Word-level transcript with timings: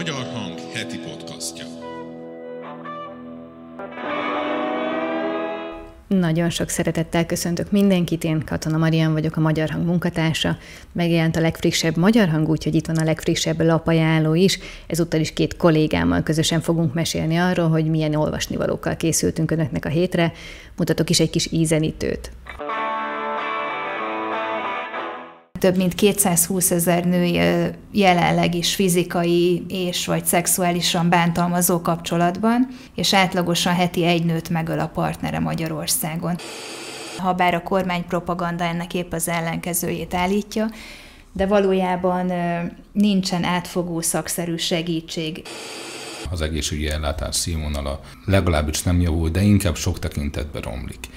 Magyar 0.00 0.26
Hang 0.32 0.58
heti 0.72 0.98
podcastja. 0.98 1.64
Nagyon 6.08 6.50
sok 6.50 6.68
szeretettel 6.68 7.26
köszöntök 7.26 7.70
mindenkit, 7.70 8.24
én 8.24 8.44
Katona 8.44 8.76
Marian 8.76 9.12
vagyok, 9.12 9.36
a 9.36 9.40
Magyar 9.40 9.70
Hang 9.70 9.86
munkatársa. 9.86 10.56
Megjelent 10.92 11.36
a 11.36 11.40
legfrissebb 11.40 11.96
Magyar 11.96 12.28
Hang, 12.28 12.48
úgyhogy 12.48 12.74
itt 12.74 12.86
van 12.86 12.96
a 12.96 13.04
legfrissebb 13.04 13.60
lapajánló 13.60 14.34
is. 14.34 14.58
Ezúttal 14.86 15.20
is 15.20 15.32
két 15.32 15.56
kollégámmal 15.56 16.22
közösen 16.22 16.60
fogunk 16.60 16.94
mesélni 16.94 17.36
arról, 17.36 17.68
hogy 17.68 17.86
milyen 17.86 18.14
olvasnivalókkal 18.14 18.96
készültünk 18.96 19.50
önöknek 19.50 19.84
a 19.84 19.88
hétre. 19.88 20.32
Mutatok 20.76 21.10
is 21.10 21.20
egy 21.20 21.30
kis 21.30 21.52
ízenítőt. 21.52 22.30
Több 25.60 25.76
mint 25.76 25.94
220 25.94 26.70
ezer 26.70 27.04
nő 27.04 27.74
jelenleg 27.92 28.54
is 28.54 28.74
fizikai 28.74 29.64
és 29.68 30.06
vagy 30.06 30.24
szexuálisan 30.24 31.08
bántalmazó 31.08 31.80
kapcsolatban, 31.80 32.68
és 32.94 33.14
átlagosan 33.14 33.74
heti 33.74 34.04
egy 34.04 34.24
nőt 34.24 34.48
megöl 34.48 34.78
a 34.78 34.86
partnere 34.86 35.38
Magyarországon. 35.38 36.36
Ha 37.18 37.32
bár 37.32 37.54
a 37.54 37.62
kormány 37.62 38.04
propaganda 38.06 38.64
ennek 38.64 38.94
épp 38.94 39.12
az 39.12 39.28
ellenkezőjét 39.28 40.14
állítja, 40.14 40.70
de 41.32 41.46
valójában 41.46 42.32
nincsen 42.92 43.44
átfogó 43.44 44.00
szakszerű 44.00 44.56
segítség. 44.56 45.42
Az 46.30 46.40
egészségügyi 46.40 46.88
ellátás 46.88 47.36
színvonala 47.36 48.00
legalábbis 48.24 48.82
nem 48.82 49.00
javul, 49.00 49.28
de 49.28 49.42
inkább 49.42 49.76
sok 49.76 49.98
tekintetben 49.98 50.62
romlik. 50.62 51.08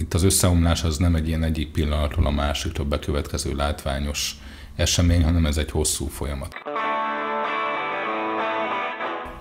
Itt 0.00 0.14
az 0.14 0.22
összeomlás 0.22 0.84
az 0.84 0.96
nem 0.96 1.14
egy 1.14 1.28
ilyen 1.28 1.42
egyik 1.42 1.70
pillanatról 1.70 2.26
a 2.26 2.30
másikra 2.30 2.84
bekövetkező 2.84 3.54
látványos 3.54 4.36
esemény, 4.76 5.24
hanem 5.24 5.46
ez 5.46 5.56
egy 5.56 5.70
hosszú 5.70 6.06
folyamat. 6.06 6.54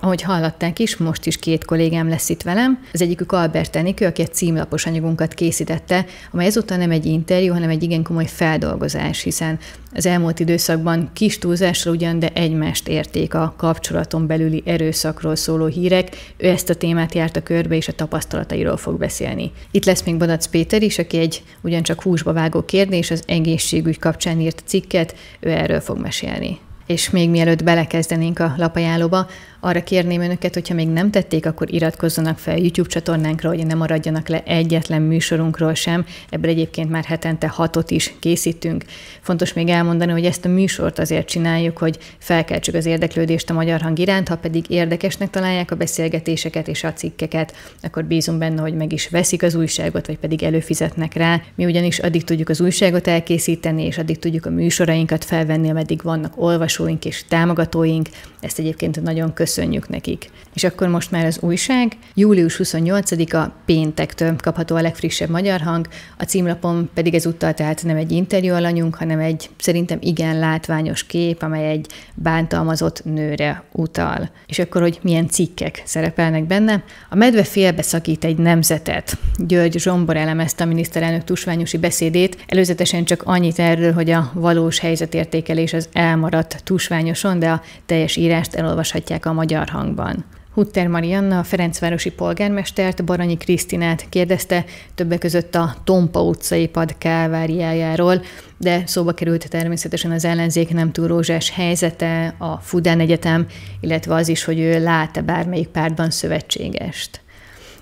Ahogy 0.02 0.22
hallották 0.22 0.80
is, 0.80 0.97
most 0.97 1.25
is 1.25 1.38
két 1.38 1.66
kollégám 1.66 2.09
lesz 2.09 2.30
itt 2.30 2.42
velem. 2.42 2.80
Az 2.94 3.02
egyikük 3.02 3.31
Albert 3.31 3.75
Enikő, 3.75 4.05
aki 4.05 4.22
egy 4.22 4.33
címlapos 4.33 4.86
anyagunkat 4.86 5.33
készítette, 5.33 6.05
amely 6.31 6.45
ezúttal 6.45 6.78
nem 6.78 6.92
egy 6.92 7.05
interjú, 7.05 7.53
hanem 7.53 7.69
egy 7.69 7.83
igen 7.83 8.03
komoly 8.03 8.25
feldolgozás, 8.25 9.22
hiszen 9.22 9.59
az 9.94 10.05
elmúlt 10.05 10.39
időszakban 10.39 11.09
kis 11.14 11.38
túlzásra 11.38 11.92
ugyan, 11.92 12.20
de 12.20 12.30
egymást 12.33 12.88
érték 12.88 13.33
a 13.33 13.53
kapcsolaton 13.58 14.27
belüli 14.27 14.64
erőszakról 14.66 15.36
szóló 15.36 15.66
hírek. 15.66 16.33
Ő 16.38 16.47
ezt 16.47 16.70
a 16.70 16.75
témát 16.75 17.14
járta 17.14 17.44
körbe, 17.44 17.75
és 17.75 17.88
a 17.88 17.94
tapasztalatairól 17.94 18.77
fog 18.77 18.97
beszélni. 18.97 19.52
Itt 19.72 19.86
lesz 19.86 20.03
még 20.03 20.17
Badac 20.17 20.47
Péter 20.47 20.81
is, 20.81 20.97
aki 20.97 21.17
egy 21.17 21.44
ugyancsak 21.61 22.02
húsba 22.02 22.33
vágó 22.33 22.66
kérdés, 22.66 23.11
az 23.11 23.23
egészségügy 23.25 24.00
kapcsán 24.00 24.39
írt 24.39 24.64
cikket, 24.66 25.16
ő 25.39 25.50
erről 25.50 25.80
fog 25.80 25.97
mesélni. 25.97 26.59
És 26.89 27.09
még 27.09 27.30
mielőtt 27.30 27.64
belekezdenénk 27.64 28.39
a 28.39 28.53
lapajánlóba, 28.58 29.27
arra 29.60 29.84
kérném 29.84 30.22
önöket, 30.22 30.54
hogyha 30.54 30.74
még 30.74 30.88
nem 30.88 31.12
tették, 31.12 31.46
akkor 31.46 31.74
iratkozzanak 31.74 32.38
fel 32.38 32.58
YouTube 32.58 32.90
csatornánkra, 32.90 33.50
hogy 33.50 33.66
ne 33.66 33.74
maradjanak 33.74 34.28
le 34.28 34.44
egyetlen 34.44 35.02
műsorunkról 35.02 35.74
sem. 35.74 36.06
Ebből 36.30 36.50
egyébként 36.50 36.90
már 36.90 37.04
hetente 37.04 37.48
hatot 37.48 37.92
is 37.92 38.14
készítünk. 38.20 38.84
Fontos 39.22 39.54
még 39.54 39.70
elmondani, 39.70 40.12
hogy 40.12 40.26
ezt 40.26 40.46
a 40.46 40.50
műsort 40.50 41.00
azért 41.00 41.28
csináljuk, 41.28 41.78
hogy 41.78 41.98
felkeltsük 42.18 42.76
az 42.76 42.86
érdeklődést 42.86 43.50
a 43.50 43.54
magyar 43.54 43.82
hang 43.82 44.00
iránt, 44.00 44.28
ha 44.28 44.38
pedig 44.38 44.66
érdekesnek 44.70 45.30
találják 45.30 45.72
a 45.72 45.76
beszélgetéseket 45.76 46.68
és 46.68 46.84
a 46.84 46.94
cikkeket, 46.94 47.54
akkor 47.82 48.06
bízunk 48.06 48.40
benne, 48.40 48.62
hogy 48.62 48.73
meg 48.73 48.94
is 48.94 49.08
veszik 49.08 49.44
az 49.44 49.56
újságot, 49.56 50.08
vagy 50.08 50.18
pedig 50.18 50.44
előfizetnek 50.44 51.14
rá. 51.14 51.42
Mi 51.56 51.66
ugyanis 51.66 52.00
addig 52.00 52.23
tudjuk 52.23 52.50
az 52.50 52.62
újságot 52.62 53.08
elkészíteni, 53.08 53.86
és 53.86 53.98
addig 53.98 54.20
tudjuk 54.20 54.46
a 54.46 54.50
műsorainkat 54.50 55.26
felvenni, 55.26 55.70
ameddig 55.70 56.02
vannak 56.02 56.34
olvasóink 56.36 57.06
és 57.06 57.23
támogatóink. 57.28 58.08
Ezt 58.39 58.60
egyébként 58.60 59.02
nagyon 59.02 59.33
köszönjük 59.33 59.48
köszönjük 59.49 59.89
nekik. 59.89 60.30
És 60.54 60.64
akkor 60.64 60.87
most 60.87 61.11
már 61.11 61.26
az 61.26 61.37
újság. 61.42 61.98
Július 62.14 62.60
28-a 62.64 63.52
péntektől 63.65 64.36
kapható 64.36 64.76
a 64.76 64.82
legfrissebb 64.82 65.30
magyar 65.30 65.61
hang, 65.61 65.87
a 66.17 66.23
címlapon 66.23 66.89
pedig 66.93 67.14
ezúttal 67.14 67.54
tehát 67.54 67.83
nem 67.83 67.95
egy 67.95 68.11
interjú 68.11 68.54
alanyunk, 68.54 68.95
hanem 68.95 69.20
egy 69.20 69.49
szerintem 69.58 69.98
igen 70.02 70.39
látványos 70.39 71.04
kép, 71.04 71.42
amely 71.42 71.70
egy 71.70 71.88
bántalmazott 72.14 73.04
nőre 73.05 73.64
utal. 73.71 74.30
És 74.48 74.59
akkor, 74.59 74.82
hogy 74.82 74.99
milyen 75.02 75.27
cikkek 75.27 75.82
szerepelnek 75.86 76.48
benne. 76.48 76.83
A 77.09 77.15
medve 77.15 77.43
félbeszakít 77.43 78.23
egy 78.23 78.38
nemzetet. 78.38 79.17
György 79.38 79.80
Zsombor 79.80 80.17
elemezte 80.17 80.64
a 80.64 80.67
miniszterelnök 80.67 81.23
tusványosi 81.23 81.77
beszédét, 81.77 82.38
előzetesen 82.48 83.04
csak 83.04 83.21
annyit 83.26 83.59
erről, 83.59 83.93
hogy 83.93 84.09
a 84.09 84.32
valós 84.33 84.80
helyzetértékelés 84.80 85.73
az 85.73 85.89
elmaradt 85.93 86.61
tusványoson, 86.64 87.39
de 87.39 87.49
a 87.49 87.61
teljes 87.86 88.15
írást 88.15 88.55
elolvashatják 88.55 89.26
a 89.26 89.33
magyar 89.39 89.70
hangban. 89.70 90.26
Hutter 90.54 90.88
Marianna, 90.88 91.39
a 91.39 91.44
Ferencvárosi 91.44 92.11
polgármestert, 92.11 93.04
Baranyi 93.04 93.38
Krisztinát 93.38 94.10
kérdezte 94.10 94.66
többek 94.95 95.20
között 95.20 95.55
a 95.55 95.76
Tompa 95.83 96.23
utcai 96.23 96.67
pad 96.67 96.98
káváriájáról, 96.98 98.22
de 98.58 98.83
szóba 98.86 99.14
került 99.14 99.50
természetesen 99.50 100.11
az 100.11 100.26
ellenzék 100.26 100.73
nem 100.73 100.92
túl 100.92 101.08
rózsás 101.08 101.50
helyzete, 101.50 102.36
a 102.38 102.58
Fudán 102.58 103.00
Egyetem, 103.00 103.48
illetve 103.80 104.14
az 104.14 104.27
is, 104.27 104.44
hogy 104.44 104.60
ő 104.60 104.83
lát-e 104.83 105.22
bármelyik 105.22 105.67
pártban 105.67 106.10
szövetségest. 106.10 107.21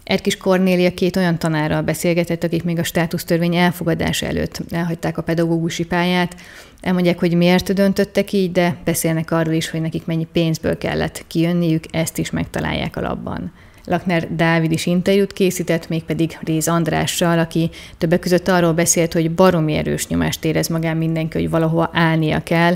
Erkis 0.07 0.37
Kornélia 0.37 0.93
két 0.93 1.15
olyan 1.15 1.39
tanárral 1.39 1.81
beszélgetett, 1.81 2.43
akik 2.43 2.63
még 2.63 2.79
a 2.79 2.83
státusztörvény 2.83 3.55
elfogadása 3.55 4.25
előtt 4.25 4.61
elhagyták 4.69 5.17
a 5.17 5.21
pedagógusi 5.21 5.85
pályát. 5.85 6.35
Elmondják, 6.81 7.19
hogy 7.19 7.33
miért 7.33 7.73
döntöttek 7.73 8.31
így, 8.31 8.51
de 8.51 8.77
beszélnek 8.83 9.31
arról 9.31 9.53
is, 9.53 9.69
hogy 9.69 9.81
nekik 9.81 10.05
mennyi 10.05 10.27
pénzből 10.31 10.77
kellett 10.77 11.23
kijönniük, 11.27 11.83
ezt 11.91 12.17
is 12.17 12.29
megtalálják 12.29 12.95
a 12.95 13.01
labban. 13.01 13.51
Lakner 13.85 14.35
Dávid 14.35 14.71
is 14.71 14.85
interjút 14.85 15.33
készített, 15.33 15.89
mégpedig 15.89 16.37
Réz 16.41 16.67
Andrással, 16.67 17.39
aki 17.39 17.69
többek 17.97 18.19
között 18.19 18.47
arról 18.47 18.73
beszélt, 18.73 19.13
hogy 19.13 19.31
baromi 19.31 19.73
erős 19.73 20.07
nyomást 20.07 20.45
érez 20.45 20.67
magán 20.67 20.97
mindenki, 20.97 21.37
hogy 21.37 21.49
valahova 21.49 21.89
állnia 21.93 22.43
kell, 22.43 22.75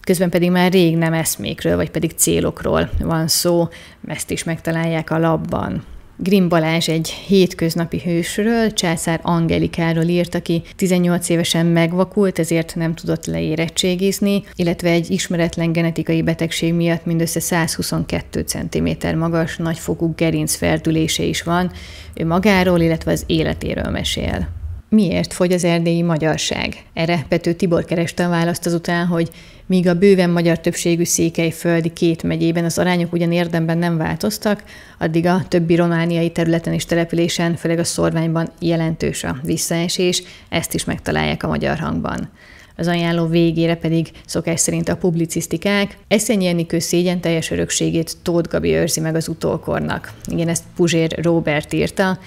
közben 0.00 0.30
pedig 0.30 0.50
már 0.50 0.72
rég 0.72 0.96
nem 0.96 1.12
eszmékről, 1.12 1.76
vagy 1.76 1.90
pedig 1.90 2.12
célokról 2.16 2.90
van 3.00 3.28
szó, 3.28 3.68
ezt 4.06 4.30
is 4.30 4.44
megtalálják 4.44 5.10
a 5.10 5.18
labban. 5.18 5.84
Grim 6.22 6.48
Balázs 6.48 6.88
egy 6.88 7.08
hétköznapi 7.08 8.00
hősről, 8.04 8.72
Császár 8.72 9.20
Angelikáról 9.22 10.04
írt, 10.04 10.34
aki 10.34 10.62
18 10.76 11.28
évesen 11.28 11.66
megvakult, 11.66 12.38
ezért 12.38 12.74
nem 12.74 12.94
tudott 12.94 13.26
leérettségizni, 13.26 14.42
illetve 14.54 14.90
egy 14.90 15.10
ismeretlen 15.10 15.72
genetikai 15.72 16.22
betegség 16.22 16.74
miatt 16.74 17.04
mindössze 17.04 17.40
122 17.40 18.40
cm 18.40 19.16
magas, 19.18 19.56
nagyfokú 19.56 20.14
gerincferdülése 20.16 21.22
is 21.22 21.42
van. 21.42 21.70
Ő 22.14 22.26
magáról, 22.26 22.80
illetve 22.80 23.12
az 23.12 23.24
életéről 23.26 23.90
mesél. 23.90 24.48
Miért 24.88 25.32
fogy 25.32 25.52
az 25.52 25.64
erdélyi 25.64 26.02
magyarság? 26.02 26.76
Erre 26.92 27.24
Pető 27.28 27.52
Tibor 27.52 27.84
kereste 27.84 28.26
a 28.26 28.28
választ 28.28 28.66
azután, 28.66 29.06
hogy 29.06 29.30
míg 29.72 29.88
a 29.88 29.94
bőven 29.94 30.30
magyar 30.30 30.60
többségű 30.60 31.04
székelyföldi 31.04 31.92
két 31.92 32.22
megyében 32.22 32.64
az 32.64 32.78
arányok 32.78 33.12
ugyan 33.12 33.32
érdemben 33.32 33.78
nem 33.78 33.96
változtak, 33.96 34.62
addig 34.98 35.26
a 35.26 35.44
többi 35.48 35.74
romániai 35.74 36.30
területen 36.30 36.72
és 36.72 36.84
településen, 36.84 37.56
főleg 37.56 37.78
a 37.78 37.84
szorványban 37.84 38.48
jelentős 38.60 39.24
a 39.24 39.36
visszaesés, 39.42 40.22
ezt 40.48 40.74
is 40.74 40.84
megtalálják 40.84 41.42
a 41.42 41.48
magyar 41.48 41.78
hangban. 41.78 42.30
Az 42.76 42.86
ajánló 42.86 43.26
végére 43.26 43.74
pedig 43.74 44.10
szokás 44.26 44.60
szerint 44.60 44.88
a 44.88 44.96
publicisztikák. 44.96 45.98
Eszenyi 46.08 46.46
Enikő 46.46 46.78
szégyen 46.78 47.20
teljes 47.20 47.50
örökségét 47.50 48.16
Tóth 48.22 48.48
Gabi 48.48 48.74
őrzi 48.74 49.00
meg 49.00 49.14
az 49.14 49.28
utókornak. 49.28 50.12
Igen, 50.26 50.48
ezt 50.48 50.64
Puzsér 50.76 51.18
Robert 51.22 51.72
írta, 51.72 52.18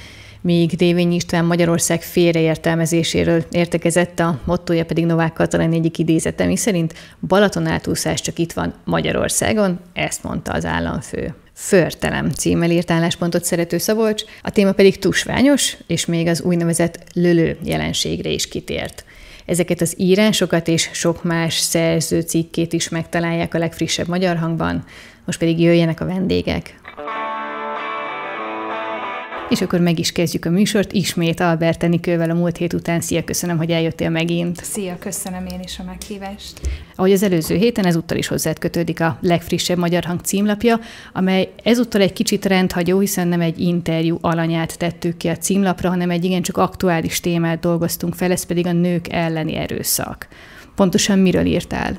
míg 0.45 0.75
Dévény 0.75 1.11
István 1.11 1.45
Magyarország 1.45 2.01
félreértelmezéséről 2.01 3.45
értekezett, 3.51 4.19
a 4.19 4.39
mottoja 4.43 4.85
pedig 4.85 5.05
Novák 5.05 5.33
Katalin 5.33 5.73
egyik 5.73 5.97
idézete, 5.97 6.45
mi 6.45 6.57
szerint 6.57 6.93
Balaton 7.27 7.67
átúszás 7.67 8.21
csak 8.21 8.39
itt 8.39 8.53
van 8.53 8.73
Magyarországon, 8.83 9.79
ezt 9.93 10.23
mondta 10.23 10.51
az 10.51 10.65
államfő. 10.65 11.33
Förtelem 11.53 12.29
címmel 12.29 12.71
írt 12.71 12.91
álláspontot 12.91 13.43
szerető 13.43 13.77
Szabolcs, 13.77 14.23
a 14.41 14.49
téma 14.49 14.71
pedig 14.71 14.99
tusványos, 14.99 15.77
és 15.87 16.05
még 16.05 16.27
az 16.27 16.41
úgynevezett 16.41 16.99
lölő 17.13 17.57
jelenségre 17.63 18.29
is 18.29 18.47
kitért. 18.47 19.05
Ezeket 19.45 19.81
az 19.81 19.93
írásokat 19.97 20.67
és 20.67 20.89
sok 20.93 21.23
más 21.23 21.57
szerző 21.57 22.21
cikkét 22.21 22.73
is 22.73 22.89
megtalálják 22.89 23.53
a 23.53 23.57
legfrissebb 23.57 24.07
magyar 24.07 24.37
hangban, 24.37 24.83
most 25.25 25.39
pedig 25.39 25.59
jöjjenek 25.59 26.01
a 26.01 26.05
vendégek. 26.05 26.79
És 29.49 29.61
akkor 29.61 29.79
meg 29.79 29.99
is 29.99 30.11
kezdjük 30.11 30.45
a 30.45 30.49
műsort, 30.49 30.91
ismét 30.91 31.39
Albert 31.39 31.83
Enikővel 31.83 32.29
a 32.29 32.33
múlt 32.33 32.57
hét 32.57 32.73
után. 32.73 33.01
Szia, 33.01 33.23
köszönöm, 33.23 33.57
hogy 33.57 33.71
eljöttél 33.71 34.09
megint. 34.09 34.63
Szia, 34.63 34.97
köszönöm 34.99 35.45
én 35.45 35.59
is 35.63 35.79
a 35.79 35.83
meghívást. 35.83 36.59
Ahogy 36.95 37.11
az 37.11 37.23
előző 37.23 37.55
héten, 37.55 37.85
ezúttal 37.85 38.17
is 38.17 38.27
hozzád 38.27 38.59
kötődik 38.59 38.99
a 39.01 39.17
legfrissebb 39.21 39.77
Magyar 39.77 40.03
Hang 40.03 40.19
címlapja, 40.21 40.79
amely 41.13 41.49
ezúttal 41.63 42.01
egy 42.01 42.13
kicsit 42.13 42.45
rendhagyó, 42.45 42.99
hiszen 42.99 43.27
nem 43.27 43.41
egy 43.41 43.59
interjú 43.59 44.17
alanyát 44.21 44.77
tettük 44.77 45.17
ki 45.17 45.27
a 45.27 45.37
címlapra, 45.37 45.89
hanem 45.89 46.09
egy 46.09 46.23
igencsak 46.23 46.57
aktuális 46.57 47.19
témát 47.19 47.59
dolgoztunk 47.59 48.15
fel, 48.15 48.31
ez 48.31 48.45
pedig 48.45 48.65
a 48.65 48.71
nők 48.71 49.07
elleni 49.11 49.55
erőszak. 49.55 50.27
Pontosan 50.75 51.19
miről 51.19 51.45
írtál? 51.45 51.97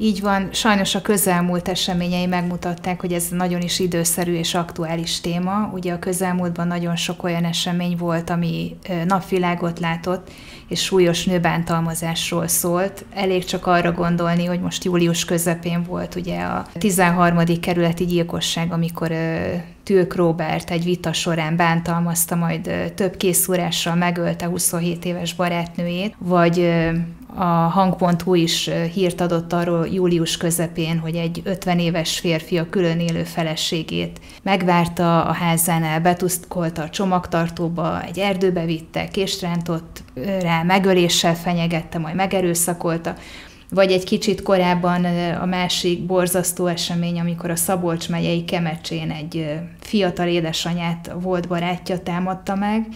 Így 0.00 0.20
van, 0.20 0.48
sajnos 0.52 0.94
a 0.94 1.02
közelmúlt 1.02 1.68
eseményei 1.68 2.26
megmutatták, 2.26 3.00
hogy 3.00 3.12
ez 3.12 3.28
nagyon 3.28 3.60
is 3.60 3.78
időszerű 3.78 4.34
és 4.34 4.54
aktuális 4.54 5.20
téma. 5.20 5.70
Ugye 5.72 5.92
a 5.92 5.98
közelmúltban 5.98 6.66
nagyon 6.66 6.96
sok 6.96 7.22
olyan 7.22 7.44
esemény 7.44 7.96
volt, 7.96 8.30
ami 8.30 8.76
napvilágot 9.06 9.78
látott, 9.78 10.30
és 10.68 10.82
súlyos 10.82 11.24
nőbántalmazásról 11.24 12.46
szólt. 12.46 13.04
Elég 13.14 13.44
csak 13.44 13.66
arra 13.66 13.92
gondolni, 13.92 14.44
hogy 14.44 14.60
most 14.60 14.84
július 14.84 15.24
közepén 15.24 15.82
volt 15.82 16.14
ugye 16.14 16.40
a 16.40 16.66
13. 16.72 17.60
kerületi 17.60 18.04
gyilkosság, 18.04 18.72
amikor 18.72 19.12
Tülk 19.88 20.14
Robert 20.14 20.70
egy 20.70 20.84
vita 20.84 21.12
során 21.12 21.56
bántalmazta, 21.56 22.34
majd 22.34 22.92
több 22.94 23.16
készúrással 23.16 23.94
megölte 23.94 24.46
27 24.46 25.04
éves 25.04 25.34
barátnőjét, 25.34 26.14
vagy 26.18 26.70
a 27.34 27.44
hang.hu 27.44 28.34
is 28.34 28.70
hírt 28.92 29.20
adott 29.20 29.52
arról 29.52 29.86
július 29.86 30.36
közepén, 30.36 30.98
hogy 30.98 31.14
egy 31.14 31.40
50 31.44 31.78
éves 31.78 32.18
férfi 32.18 32.58
a 32.58 32.68
külön 32.68 33.00
élő 33.00 33.22
feleségét 33.22 34.20
megvárta 34.42 35.24
a 35.24 35.32
házánál, 35.32 36.00
betuszkolta 36.00 36.82
a 36.82 36.90
csomagtartóba, 36.90 38.02
egy 38.02 38.18
erdőbe 38.18 38.64
vitte, 38.64 39.08
késtrántott 39.08 40.02
rá, 40.40 40.62
megöléssel 40.62 41.34
fenyegette, 41.34 41.98
majd 41.98 42.14
megerőszakolta, 42.14 43.14
vagy 43.70 43.92
egy 43.92 44.04
kicsit 44.04 44.42
korábban 44.42 45.04
a 45.40 45.44
másik 45.44 46.06
borzasztó 46.06 46.66
esemény, 46.66 47.20
amikor 47.20 47.50
a 47.50 47.56
Szabolcs 47.56 48.08
megyei 48.08 48.44
Kemecsén 48.44 49.10
egy 49.10 49.60
fiatal 49.80 50.28
édesanyát 50.28 51.10
volt 51.20 51.48
barátja 51.48 51.98
támadta 52.02 52.54
meg, 52.54 52.86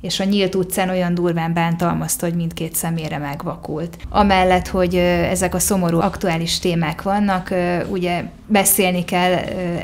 és 0.00 0.20
a 0.20 0.24
nyílt 0.24 0.54
utcán 0.54 0.88
olyan 0.88 1.14
durván 1.14 1.52
bántalmazta, 1.52 2.26
hogy 2.26 2.34
mindkét 2.34 2.74
szemére 2.74 3.18
megvakult. 3.18 3.96
Amellett, 4.08 4.68
hogy 4.68 4.94
ezek 4.94 5.54
a 5.54 5.58
szomorú 5.58 6.00
aktuális 6.00 6.58
témák 6.58 7.02
vannak, 7.02 7.54
ugye 7.88 8.24
beszélni 8.46 9.04
kell 9.04 9.32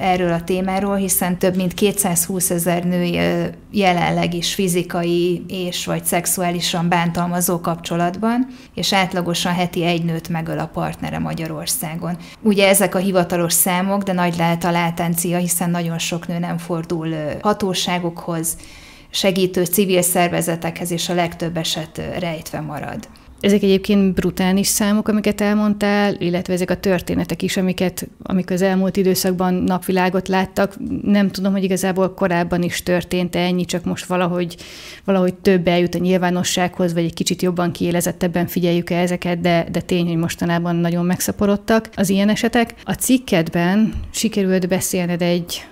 erről 0.00 0.32
a 0.32 0.44
témáról, 0.44 0.96
hiszen 0.96 1.38
több 1.38 1.56
mint 1.56 1.74
220 1.74 2.50
ezer 2.50 2.84
nő 2.84 3.10
jelenleg 3.70 4.34
is 4.34 4.54
fizikai 4.54 5.44
és 5.48 5.86
vagy 5.86 6.04
szexuálisan 6.04 6.88
bántalmazó 6.88 7.60
kapcsolatban, 7.60 8.46
és 8.74 8.92
átlagosan 8.92 9.52
heti 9.52 9.84
egy 9.84 10.04
nőt 10.04 10.28
megöl 10.28 10.58
a 10.58 10.70
partnere 10.72 11.18
Magyarországon. 11.18 12.16
Ugye 12.42 12.68
ezek 12.68 12.94
a 12.94 12.98
hivatalos 12.98 13.52
számok, 13.52 14.02
de 14.02 14.12
nagy 14.12 14.36
lehet 14.36 14.64
a 14.64 14.70
látencia, 14.70 15.38
hiszen 15.38 15.70
nagyon 15.70 15.98
sok 15.98 16.26
nő 16.26 16.38
nem 16.38 16.58
fordul 16.58 17.08
hatóságokhoz, 17.40 18.56
segítő 19.16 19.64
civil 19.64 20.02
szervezetekhez, 20.02 20.90
és 20.90 21.08
a 21.08 21.14
legtöbb 21.14 21.56
eset 21.56 22.02
rejtve 22.18 22.60
marad. 22.60 23.08
Ezek 23.40 23.62
egyébként 23.62 24.14
brutális 24.14 24.66
számok, 24.66 25.08
amiket 25.08 25.40
elmondtál, 25.40 26.14
illetve 26.18 26.52
ezek 26.52 26.70
a 26.70 26.76
történetek 26.76 27.42
is, 27.42 27.56
amiket, 27.56 28.08
amik 28.22 28.50
az 28.50 28.62
elmúlt 28.62 28.96
időszakban 28.96 29.54
napvilágot 29.54 30.28
láttak. 30.28 30.76
Nem 31.02 31.30
tudom, 31.30 31.52
hogy 31.52 31.64
igazából 31.64 32.14
korábban 32.14 32.62
is 32.62 32.82
történt 32.82 33.34
-e 33.34 33.38
ennyi, 33.38 33.64
csak 33.64 33.84
most 33.84 34.04
valahogy, 34.04 34.56
valahogy 35.04 35.34
több 35.34 35.68
eljut 35.68 35.94
a 35.94 35.98
nyilvánossághoz, 35.98 36.92
vagy 36.92 37.04
egy 37.04 37.14
kicsit 37.14 37.42
jobban 37.42 37.72
kiélezettebben 37.72 38.46
figyeljük 38.46 38.90
-e 38.90 38.98
ezeket, 38.98 39.40
de, 39.40 39.66
de 39.72 39.80
tény, 39.80 40.06
hogy 40.06 40.16
mostanában 40.16 40.76
nagyon 40.76 41.04
megszaporodtak 41.04 41.88
az 41.94 42.08
ilyen 42.08 42.28
esetek. 42.28 42.74
A 42.84 42.92
cikkedben 42.92 43.92
sikerült 44.10 44.68
beszélned 44.68 45.22
egy 45.22 45.66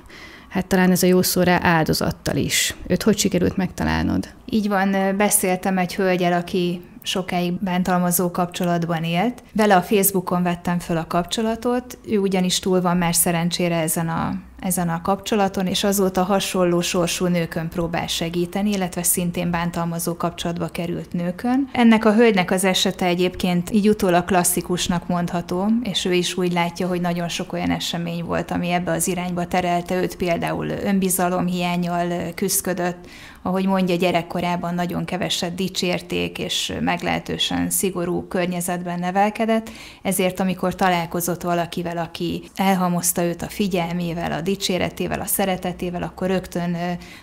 hát 0.55 0.67
talán 0.67 0.91
ez 0.91 1.03
a 1.03 1.07
jó 1.07 1.23
szó 1.23 1.43
rá 1.43 1.59
áldozattal 1.63 2.37
is. 2.37 2.75
Őt 2.87 3.03
hogy 3.03 3.19
sikerült 3.19 3.57
megtalálnod? 3.57 4.29
Így 4.45 4.69
van, 4.69 5.17
beszéltem 5.17 5.79
egy 5.79 5.95
hölgyel, 5.95 6.33
aki 6.33 6.81
sokáig 7.03 7.53
bántalmazó 7.53 8.31
kapcsolatban 8.31 9.05
élt. 9.05 9.43
Vele 9.53 9.77
a 9.77 9.83
Facebookon 9.83 10.43
vettem 10.43 10.79
föl 10.79 10.97
a 10.97 11.07
kapcsolatot, 11.07 11.99
ő 12.09 12.19
ugyanis 12.19 12.59
túl 12.59 12.81
van 12.81 12.97
már 12.97 13.15
szerencsére 13.15 13.77
ezen 13.77 14.09
a 14.09 14.35
ezen 14.65 14.89
a 14.89 15.01
kapcsolaton, 15.03 15.67
és 15.67 15.85
azóta 15.85 16.23
hasonló 16.23 16.81
sorsú 16.81 17.27
nőkön 17.27 17.69
próbál 17.69 18.07
segíteni, 18.07 18.71
illetve 18.71 19.03
szintén 19.03 19.51
bántalmazó 19.51 20.17
kapcsolatba 20.17 20.69
került 20.69 21.13
nőkön. 21.13 21.69
Ennek 21.73 22.05
a 22.05 22.13
hölgynek 22.15 22.51
az 22.51 22.65
esete 22.65 23.07
egyébként 23.07 23.71
így 23.71 23.89
utólag 23.89 24.25
klasszikusnak 24.25 25.07
mondható, 25.07 25.67
és 25.83 26.05
ő 26.05 26.13
is 26.13 26.37
úgy 26.37 26.53
látja, 26.53 26.87
hogy 26.87 27.01
nagyon 27.01 27.29
sok 27.29 27.53
olyan 27.53 27.71
esemény 27.71 28.25
volt, 28.25 28.51
ami 28.51 28.71
ebbe 28.71 28.91
az 28.91 29.09
irányba 29.09 29.47
terelte 29.47 29.95
őt, 30.03 30.17
például 30.17 30.69
önbizalomhiányjal 30.69 32.33
küzdködött, 32.35 33.07
ahogy 33.47 33.67
mondja, 33.67 33.97
gyerekkorában 33.97 34.75
nagyon 34.75 35.05
keveset 35.05 35.55
dicsérték, 35.55 36.39
és 36.39 36.73
meglehetősen 36.81 37.71
szigorú 37.71 38.27
környezetben 38.29 38.99
nevelkedett, 38.99 39.71
ezért 40.03 40.41
amikor 40.41 40.75
találkozott 40.75 41.43
valakivel, 41.43 41.99
aki 41.99 42.43
elhamozta 42.55 43.23
őt 43.23 43.43
a 43.43 43.49
figyelmével, 43.49 44.33
a 44.33 44.41
dicséretével, 44.41 45.21
a 45.21 45.27
szeretetével, 45.27 46.03
akkor 46.03 46.29
rögtön 46.29 46.77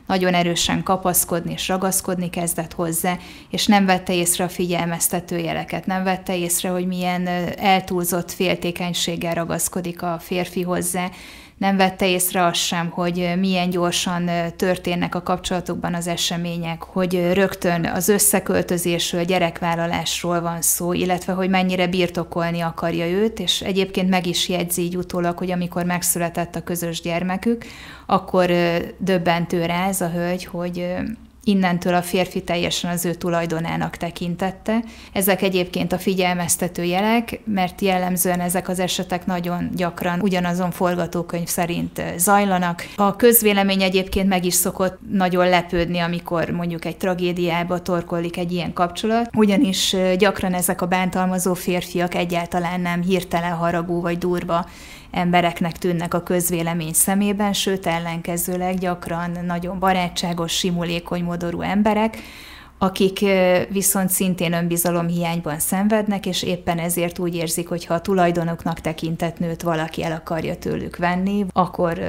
nagyon 0.07 0.33
erősen 0.33 0.83
kapaszkodni 0.83 1.51
és 1.51 1.67
ragaszkodni 1.67 2.29
kezdett 2.29 2.73
hozzá, 2.73 3.17
és 3.49 3.65
nem 3.65 3.85
vette 3.85 4.13
észre 4.13 4.43
a 4.43 4.49
figyelmeztető 4.49 5.37
jeleket, 5.37 5.85
nem 5.85 6.03
vette 6.03 6.37
észre, 6.37 6.69
hogy 6.69 6.87
milyen 6.87 7.27
eltúlzott 7.57 8.31
féltékenységgel 8.31 9.33
ragaszkodik 9.33 10.01
a 10.01 10.17
férfi 10.19 10.61
hozzá, 10.61 11.09
nem 11.61 11.77
vette 11.77 12.09
észre 12.09 12.45
azt 12.45 12.59
sem, 12.59 12.89
hogy 12.89 13.33
milyen 13.39 13.69
gyorsan 13.69 14.29
történnek 14.55 15.15
a 15.15 15.23
kapcsolatokban 15.23 15.93
az 15.93 16.07
események, 16.07 16.83
hogy 16.83 17.33
rögtön 17.33 17.85
az 17.85 18.09
összeköltözésről, 18.09 19.23
gyerekvállalásról 19.23 20.41
van 20.41 20.61
szó, 20.61 20.93
illetve 20.93 21.33
hogy 21.33 21.49
mennyire 21.49 21.87
birtokolni 21.87 22.59
akarja 22.59 23.05
őt, 23.05 23.39
és 23.39 23.61
egyébként 23.61 24.09
meg 24.09 24.27
is 24.27 24.49
jegyzi 24.49 24.81
így 24.81 24.97
utólag, 24.97 25.37
hogy 25.37 25.51
amikor 25.51 25.83
megszületett 25.83 26.55
a 26.55 26.63
közös 26.63 27.01
gyermekük, 27.01 27.65
akkor 28.05 28.51
döbbentő 28.97 29.65
rá 29.65 29.87
ez 29.87 30.01
a 30.01 30.09
hölgy, 30.09 30.45
hogy 30.45 30.95
innentől 31.43 31.93
a 31.93 32.01
férfi 32.01 32.43
teljesen 32.43 32.91
az 32.91 33.05
ő 33.05 33.13
tulajdonának 33.13 33.97
tekintette. 33.97 34.83
Ezek 35.13 35.41
egyébként 35.41 35.93
a 35.93 35.97
figyelmeztető 35.97 36.83
jelek, 36.83 37.39
mert 37.45 37.81
jellemzően 37.81 38.39
ezek 38.39 38.69
az 38.69 38.79
esetek 38.79 39.25
nagyon 39.25 39.69
gyakran 39.75 40.19
ugyanazon 40.21 40.71
forgatókönyv 40.71 41.47
szerint 41.47 42.03
zajlanak. 42.17 42.85
A 42.95 43.15
közvélemény 43.15 43.81
egyébként 43.81 44.27
meg 44.27 44.45
is 44.45 44.53
szokott 44.53 44.99
nagyon 45.11 45.49
lepődni, 45.49 45.99
amikor 45.99 46.49
mondjuk 46.49 46.85
egy 46.85 46.97
tragédiába 46.97 47.81
torkollik 47.81 48.37
egy 48.37 48.51
ilyen 48.51 48.73
kapcsolat, 48.73 49.29
ugyanis 49.35 49.95
gyakran 50.17 50.53
ezek 50.53 50.81
a 50.81 50.85
bántalmazó 50.85 51.53
férfiak 51.53 52.15
egyáltalán 52.15 52.81
nem 52.81 53.01
hirtelen 53.01 53.53
haragú 53.53 54.01
vagy 54.01 54.17
durva 54.17 54.65
embereknek 55.11 55.77
tűnnek 55.77 56.13
a 56.13 56.23
közvélemény 56.23 56.93
szemében, 56.93 57.53
sőt 57.53 57.85
ellenkezőleg 57.85 58.77
gyakran 58.77 59.37
nagyon 59.45 59.79
barátságos, 59.79 60.51
simulékony 60.51 61.23
modorú 61.23 61.61
emberek, 61.61 62.17
akik 62.83 63.25
viszont 63.69 64.09
szintén 64.09 64.53
önbizalomhiányban 64.53 65.59
szenvednek, 65.59 66.25
és 66.25 66.43
éppen 66.43 66.77
ezért 66.77 67.19
úgy 67.19 67.35
érzik, 67.35 67.67
hogy 67.67 67.85
ha 67.85 67.93
a 67.93 68.01
tulajdonoknak 68.01 68.79
tekintett 68.79 69.39
nőt 69.39 69.61
valaki 69.61 70.03
el 70.03 70.11
akarja 70.11 70.55
tőlük 70.57 70.97
venni, 70.97 71.45
akkor 71.53 71.99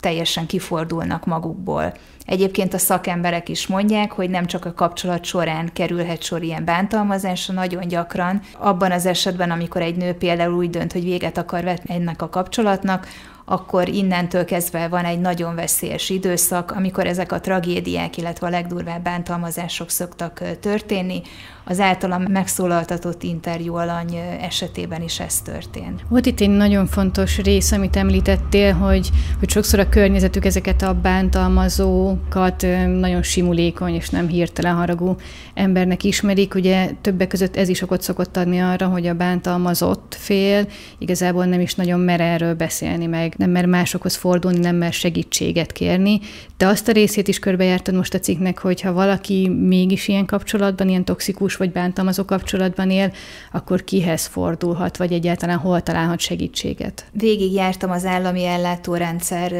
teljesen 0.00 0.46
kifordulnak 0.46 1.26
magukból. 1.26 1.94
Egyébként 2.24 2.74
a 2.74 2.78
szakemberek 2.78 3.48
is 3.48 3.66
mondják, 3.66 4.12
hogy 4.12 4.30
nem 4.30 4.46
csak 4.46 4.64
a 4.64 4.74
kapcsolat 4.74 5.24
során 5.24 5.70
kerülhet 5.72 6.22
sor 6.22 6.42
ilyen 6.42 6.64
bántalmazásra, 6.64 7.54
nagyon 7.54 7.88
gyakran 7.88 8.40
abban 8.58 8.92
az 8.92 9.06
esetben, 9.06 9.50
amikor 9.50 9.82
egy 9.82 9.96
nő 9.96 10.12
például 10.12 10.54
úgy 10.54 10.70
dönt, 10.70 10.92
hogy 10.92 11.04
véget 11.04 11.38
akar 11.38 11.64
vetni 11.64 11.94
ennek 11.94 12.22
a 12.22 12.28
kapcsolatnak, 12.28 13.06
akkor 13.48 13.88
innentől 13.88 14.44
kezdve 14.44 14.88
van 14.88 15.04
egy 15.04 15.20
nagyon 15.20 15.54
veszélyes 15.54 16.10
időszak, 16.10 16.70
amikor 16.70 17.06
ezek 17.06 17.32
a 17.32 17.40
tragédiák, 17.40 18.16
illetve 18.16 18.46
a 18.46 18.50
legdurvább 18.50 19.02
bántalmazások 19.02 19.90
szoktak 19.90 20.42
történni. 20.60 21.22
Az 21.70 21.80
általam 21.80 22.22
megszólaltatott 22.22 23.22
interjú 23.22 23.74
alany 23.74 24.14
esetében 24.40 25.02
is 25.02 25.20
ez 25.20 25.40
történt. 25.40 26.04
Volt 26.08 26.26
itt 26.26 26.40
egy 26.40 26.50
nagyon 26.50 26.86
fontos 26.86 27.38
rész, 27.38 27.72
amit 27.72 27.96
említettél, 27.96 28.72
hogy, 28.72 29.10
hogy 29.38 29.50
sokszor 29.50 29.78
a 29.78 29.88
környezetük 29.88 30.44
ezeket 30.44 30.82
a 30.82 30.94
bántalmazókat 30.94 32.66
nagyon 32.98 33.22
simulékony 33.22 33.94
és 33.94 34.08
nem 34.08 34.28
hirtelen 34.28 34.74
haragú 34.74 35.16
embernek 35.54 36.04
ismerik. 36.04 36.54
Ugye 36.54 36.90
többek 37.00 37.28
között 37.28 37.56
ez 37.56 37.68
is 37.68 37.82
okot 37.82 38.02
szokott 38.02 38.36
adni 38.36 38.58
arra, 38.58 38.86
hogy 38.86 39.06
a 39.06 39.14
bántalmazott 39.14 40.16
fél 40.18 40.66
igazából 40.98 41.44
nem 41.44 41.60
is 41.60 41.74
nagyon 41.74 42.00
mer 42.00 42.20
erről 42.20 42.54
beszélni, 42.54 43.06
meg, 43.06 43.34
nem 43.36 43.50
mer 43.50 43.66
másokhoz 43.66 44.16
fordulni, 44.16 44.58
nem 44.58 44.76
mer 44.76 44.92
segítséget 44.92 45.72
kérni. 45.72 46.20
De 46.56 46.66
azt 46.66 46.88
a 46.88 46.92
részét 46.92 47.28
is 47.28 47.38
körbejártad 47.38 47.94
most 47.94 48.14
a 48.14 48.18
cikknek, 48.18 48.58
hogy 48.58 48.80
ha 48.80 48.92
valaki 48.92 49.48
mégis 49.48 50.08
ilyen 50.08 50.26
kapcsolatban, 50.26 50.88
ilyen 50.88 51.04
toxikus 51.04 51.56
vagy 51.58 51.72
bántalmazó 51.72 52.24
kapcsolatban 52.24 52.90
él, 52.90 53.12
akkor 53.52 53.84
kihez 53.84 54.26
fordulhat, 54.26 54.96
vagy 54.96 55.12
egyáltalán 55.12 55.58
hol 55.58 55.82
találhat 55.82 56.20
segítséget? 56.20 57.06
Végig 57.12 57.52
jártam 57.52 57.90
az 57.90 58.04
állami 58.04 58.44
ellátórendszer 58.44 59.52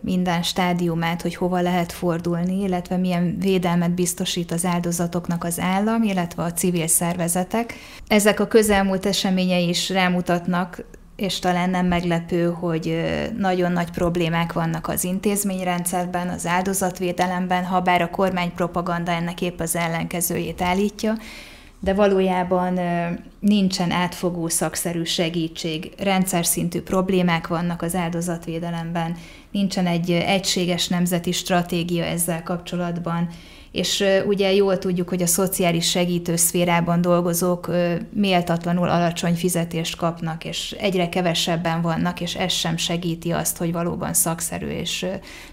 minden 0.00 0.42
stádiumát, 0.42 1.22
hogy 1.22 1.34
hova 1.34 1.60
lehet 1.60 1.92
fordulni, 1.92 2.62
illetve 2.62 2.96
milyen 2.96 3.36
védelmet 3.38 3.94
biztosít 3.94 4.52
az 4.52 4.64
áldozatoknak 4.64 5.44
az 5.44 5.60
állam, 5.60 6.02
illetve 6.02 6.42
a 6.42 6.52
civil 6.52 6.86
szervezetek. 6.86 7.74
Ezek 8.08 8.40
a 8.40 8.46
közelmúlt 8.46 9.06
eseményei 9.06 9.68
is 9.68 9.90
rámutatnak 9.90 10.84
és 11.16 11.38
talán 11.38 11.70
nem 11.70 11.86
meglepő, 11.86 12.50
hogy 12.50 13.04
nagyon 13.38 13.72
nagy 13.72 13.90
problémák 13.90 14.52
vannak 14.52 14.88
az 14.88 15.04
intézményrendszerben, 15.04 16.28
az 16.28 16.46
áldozatvédelemben, 16.46 17.64
ha 17.64 17.80
bár 17.80 18.02
a 18.02 18.10
kormány 18.10 18.54
propaganda 18.54 19.10
ennek 19.10 19.40
épp 19.40 19.60
az 19.60 19.76
ellenkezőjét 19.76 20.62
állítja, 20.62 21.14
de 21.80 21.94
valójában 21.94 22.80
nincsen 23.38 23.90
átfogó 23.90 24.48
szakszerű 24.48 25.02
segítség, 25.02 25.92
rendszer 25.98 26.46
szintű 26.46 26.80
problémák 26.80 27.46
vannak 27.46 27.82
az 27.82 27.94
áldozatvédelemben, 27.94 29.16
nincsen 29.50 29.86
egy 29.86 30.10
egységes 30.10 30.88
nemzeti 30.88 31.32
stratégia 31.32 32.04
ezzel 32.04 32.42
kapcsolatban, 32.42 33.28
és 33.74 34.04
ugye 34.26 34.52
jól 34.52 34.78
tudjuk, 34.78 35.08
hogy 35.08 35.22
a 35.22 35.26
szociális 35.26 35.90
segítő 35.90 36.36
szférában 36.36 37.00
dolgozók 37.00 37.70
méltatlanul 38.12 38.88
alacsony 38.88 39.34
fizetést 39.34 39.96
kapnak, 39.96 40.44
és 40.44 40.76
egyre 40.78 41.08
kevesebben 41.08 41.82
vannak, 41.82 42.20
és 42.20 42.34
ez 42.34 42.52
sem 42.52 42.76
segíti 42.76 43.30
azt, 43.30 43.56
hogy 43.56 43.72
valóban 43.72 44.12
szakszerű 44.12 44.66
és 44.66 45.06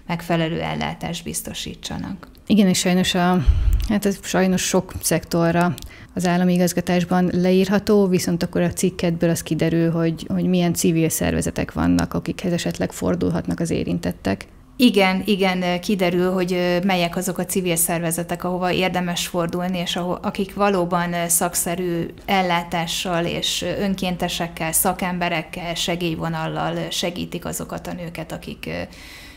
megfelelő 0.06 0.60
ellátást 0.60 1.24
biztosítsanak. 1.24 2.28
Igen, 2.46 2.68
és 2.68 2.78
sajnos, 2.78 3.14
a, 3.14 3.44
hát 3.88 4.06
ez 4.06 4.18
sajnos 4.22 4.62
sok 4.62 4.92
szektorra 5.00 5.74
az 6.14 6.26
állami 6.26 6.52
igazgatásban 6.52 7.30
leírható, 7.32 8.06
viszont 8.06 8.42
akkor 8.42 8.60
a 8.60 8.72
cikkedből 8.72 9.30
az 9.30 9.42
kiderül, 9.42 9.90
hogy, 9.90 10.26
hogy 10.28 10.44
milyen 10.44 10.74
civil 10.74 11.08
szervezetek 11.08 11.72
vannak, 11.72 12.14
akikhez 12.14 12.52
esetleg 12.52 12.92
fordulhatnak 12.92 13.60
az 13.60 13.70
érintettek. 13.70 14.46
Igen, 14.76 15.22
igen, 15.24 15.80
kiderül, 15.80 16.32
hogy 16.32 16.80
melyek 16.84 17.16
azok 17.16 17.38
a 17.38 17.44
civil 17.44 17.76
szervezetek, 17.76 18.44
ahova 18.44 18.72
érdemes 18.72 19.26
fordulni, 19.26 19.78
és 19.78 19.96
ahol, 19.96 20.18
akik 20.22 20.54
valóban 20.54 21.28
szakszerű 21.28 22.06
ellátással 22.26 23.24
és 23.24 23.64
önkéntesekkel, 23.78 24.72
szakemberekkel, 24.72 25.74
segélyvonallal 25.74 26.90
segítik 26.90 27.44
azokat 27.44 27.86
a 27.86 27.92
nőket, 27.92 28.32
akik 28.32 28.70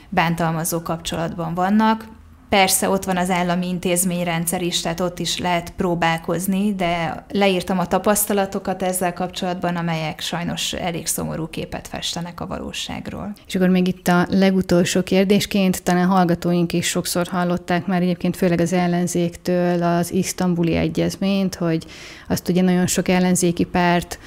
bántalmazó 0.09 0.81
kapcsolatban 0.81 1.53
vannak. 1.53 2.07
Persze 2.55 2.89
ott 2.89 3.03
van 3.03 3.17
az 3.17 3.29
állami 3.29 3.67
intézményrendszer 3.67 4.61
is, 4.61 4.81
tehát 4.81 4.99
ott 4.99 5.19
is 5.19 5.37
lehet 5.37 5.73
próbálkozni, 5.77 6.73
de 6.75 7.25
leírtam 7.31 7.79
a 7.79 7.87
tapasztalatokat 7.87 8.83
ezzel 8.83 9.13
kapcsolatban, 9.13 9.75
amelyek 9.75 10.19
sajnos 10.19 10.73
elég 10.73 11.07
szomorú 11.07 11.47
képet 11.49 11.87
festenek 11.87 12.41
a 12.41 12.47
valóságról. 12.47 13.33
És 13.47 13.55
akkor 13.55 13.69
még 13.69 13.87
itt 13.87 14.07
a 14.07 14.27
legutolsó 14.29 15.01
kérdésként, 15.01 15.83
talán 15.83 16.07
hallgatóink 16.07 16.73
is 16.73 16.87
sokszor 16.87 17.27
hallották 17.27 17.85
már 17.85 18.01
egyébként 18.01 18.35
főleg 18.35 18.59
az 18.59 18.73
ellenzéktől 18.73 19.83
az 19.83 20.13
isztambuli 20.13 20.75
egyezményt, 20.75 21.55
hogy 21.55 21.85
azt 22.27 22.49
ugye 22.49 22.61
nagyon 22.61 22.87
sok 22.87 23.07
ellenzéki 23.07 23.63
párt 23.63 24.19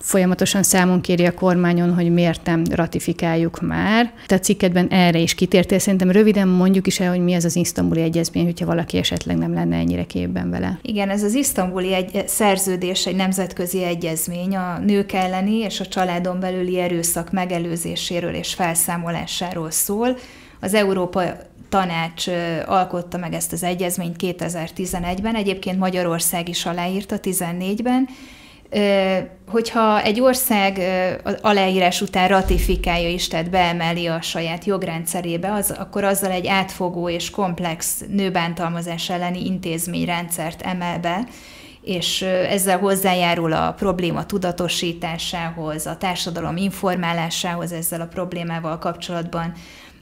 folyamatosan 0.00 0.62
számon 0.62 1.00
kéri 1.00 1.26
a 1.26 1.34
kormányon, 1.34 1.94
hogy 1.94 2.12
miért 2.12 2.44
nem 2.44 2.62
ratifikáljuk 2.70 3.60
már. 3.60 4.12
Te 4.26 4.34
a 4.34 4.38
cikkedben 4.38 4.88
erre 4.88 5.18
is 5.18 5.34
kitértél. 5.34 5.78
Szerintem 5.78 6.10
röviden 6.10 6.48
mondjuk 6.48 6.86
is 6.86 7.00
el, 7.00 7.10
hogy 7.10 7.20
mi 7.20 7.32
ez 7.32 7.44
az 7.44 7.56
isztambuli 7.56 8.00
egyezmény, 8.00 8.44
hogyha 8.44 8.66
valaki 8.66 8.96
esetleg 8.96 9.36
nem 9.36 9.54
lenne 9.54 9.76
ennyire 9.76 10.04
képben 10.04 10.50
vele. 10.50 10.78
Igen, 10.82 11.10
ez 11.10 11.22
az 11.22 11.34
isztambuli 11.34 11.94
egy 11.94 12.28
szerződés, 12.28 13.06
egy 13.06 13.16
nemzetközi 13.16 13.82
egyezmény 13.82 14.56
a 14.56 14.78
nők 14.78 15.12
elleni 15.12 15.56
és 15.56 15.80
a 15.80 15.86
családon 15.86 16.40
belüli 16.40 16.78
erőszak 16.78 17.32
megelőzéséről 17.32 18.34
és 18.34 18.54
felszámolásáról 18.54 19.70
szól. 19.70 20.16
Az 20.60 20.74
Európa 20.74 21.22
tanács 21.68 22.26
alkotta 22.66 23.18
meg 23.18 23.32
ezt 23.32 23.52
az 23.52 23.62
egyezményt 23.62 24.16
2011-ben, 24.18 25.34
egyébként 25.34 25.78
Magyarország 25.78 26.48
is 26.48 26.66
aláírta 26.66 27.16
14-ben, 27.22 28.08
hogyha 29.48 30.02
egy 30.02 30.20
ország 30.20 30.80
aláírás 31.40 32.00
után 32.00 32.28
ratifikálja 32.28 33.08
is, 33.08 33.28
tehát 33.28 33.50
beemeli 33.50 34.06
a 34.06 34.20
saját 34.20 34.64
jogrendszerébe, 34.64 35.52
az, 35.52 35.70
akkor 35.70 36.04
azzal 36.04 36.30
egy 36.30 36.46
átfogó 36.46 37.08
és 37.08 37.30
komplex 37.30 38.04
nőbántalmazás 38.08 39.10
elleni 39.10 39.44
intézményrendszert 39.44 40.62
emel 40.62 40.98
be, 40.98 41.26
és 41.82 42.22
ezzel 42.22 42.78
hozzájárul 42.78 43.52
a 43.52 43.72
probléma 43.72 44.26
tudatosításához, 44.26 45.86
a 45.86 45.96
társadalom 45.96 46.56
informálásához 46.56 47.72
ezzel 47.72 48.00
a 48.00 48.06
problémával 48.06 48.78
kapcsolatban, 48.78 49.52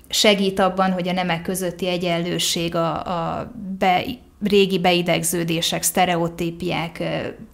segít 0.08 0.58
abban, 0.58 0.92
hogy 0.92 1.08
a 1.08 1.12
nemek 1.12 1.42
közötti 1.42 1.88
egyenlőség 1.88 2.75
a, 2.75 2.94
a 2.94 3.52
be, 3.78 4.04
régi 4.45 4.78
beidegződések, 4.78 5.83
sztereotípiák 5.83 7.02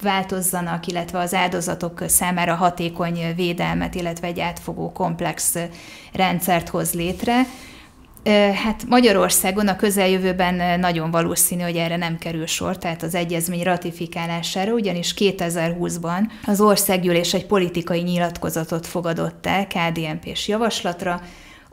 változzanak, 0.01 0.87
illetve 0.87 1.19
az 1.19 1.33
áldozatok 1.33 2.03
számára 2.07 2.55
hatékony 2.55 3.35
védelmet, 3.35 3.95
illetve 3.95 4.27
egy 4.27 4.39
átfogó 4.39 4.91
komplex 4.91 5.55
rendszert 6.13 6.69
hoz 6.69 6.93
létre. 6.93 7.41
Hát 8.63 8.83
Magyarországon 8.87 9.67
a 9.67 9.75
közeljövőben 9.75 10.79
nagyon 10.79 11.11
valószínű, 11.11 11.61
hogy 11.61 11.75
erre 11.75 11.97
nem 11.97 12.17
kerül 12.17 12.45
sor, 12.45 12.77
tehát 12.77 13.03
az 13.03 13.15
egyezmény 13.15 13.63
ratifikálására, 13.63 14.71
ugyanis 14.71 15.13
2020-ban 15.17 16.21
az 16.45 16.61
országgyűlés 16.61 17.33
egy 17.33 17.45
politikai 17.45 18.01
nyilatkozatot 18.01 18.87
fogadott 18.87 19.45
el 19.45 19.67
KDNP-s 19.67 20.47
javaslatra, 20.47 21.21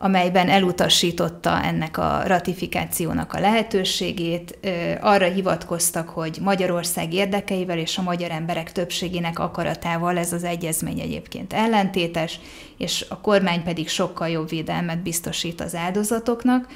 amelyben 0.02 0.48
elutasította 0.48 1.62
ennek 1.62 1.98
a 1.98 2.22
ratifikációnak 2.26 3.32
a 3.32 3.40
lehetőségét. 3.40 4.58
Arra 5.00 5.26
hivatkoztak, 5.26 6.08
hogy 6.08 6.38
Magyarország 6.40 7.12
érdekeivel 7.12 7.78
és 7.78 7.98
a 7.98 8.02
magyar 8.02 8.30
emberek 8.30 8.72
többségének 8.72 9.38
akaratával 9.38 10.18
ez 10.18 10.32
az 10.32 10.44
egyezmény 10.44 11.00
egyébként 11.00 11.52
ellentétes, 11.52 12.40
és 12.78 13.06
a 13.08 13.20
kormány 13.20 13.62
pedig 13.62 13.88
sokkal 13.88 14.28
jobb 14.28 14.48
védelmet 14.48 15.02
biztosít 15.02 15.60
az 15.60 15.74
áldozatoknak. 15.74 16.66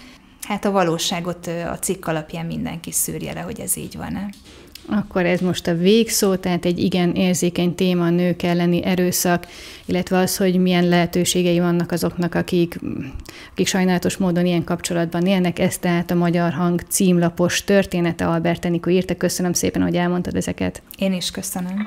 Hát 0.42 0.64
a 0.64 0.70
valóságot 0.70 1.46
a 1.46 1.78
cikk 1.78 2.06
alapján 2.06 2.46
mindenki 2.46 2.92
szűrje 2.92 3.32
le, 3.32 3.40
hogy 3.40 3.60
ez 3.60 3.76
így 3.76 3.96
van-e. 3.96 4.28
Akkor 4.88 5.26
ez 5.26 5.40
most 5.40 5.66
a 5.66 5.74
végszó, 5.74 6.34
tehát 6.34 6.64
egy 6.64 6.78
igen 6.78 7.12
érzékeny 7.12 7.74
téma 7.74 8.04
a 8.04 8.10
nők 8.10 8.42
elleni 8.42 8.84
erőszak, 8.84 9.46
illetve 9.84 10.18
az, 10.18 10.36
hogy 10.36 10.60
milyen 10.60 10.88
lehetőségei 10.88 11.60
vannak 11.60 11.92
azoknak, 11.92 12.34
akik, 12.34 12.80
akik 13.50 13.66
sajnálatos 13.66 14.16
módon 14.16 14.46
ilyen 14.46 14.64
kapcsolatban 14.64 15.26
élnek. 15.26 15.58
Ez 15.58 15.78
tehát 15.78 16.10
a 16.10 16.14
Magyar 16.14 16.52
Hang 16.52 16.80
címlapos 16.88 17.64
története 17.64 18.26
Albert 18.26 18.64
Enikó 18.64 18.90
írta. 18.90 19.16
Köszönöm 19.16 19.52
szépen, 19.52 19.82
hogy 19.82 19.96
elmondtad 19.96 20.36
ezeket. 20.36 20.82
Én 20.98 21.12
is 21.12 21.30
köszönöm. 21.30 21.86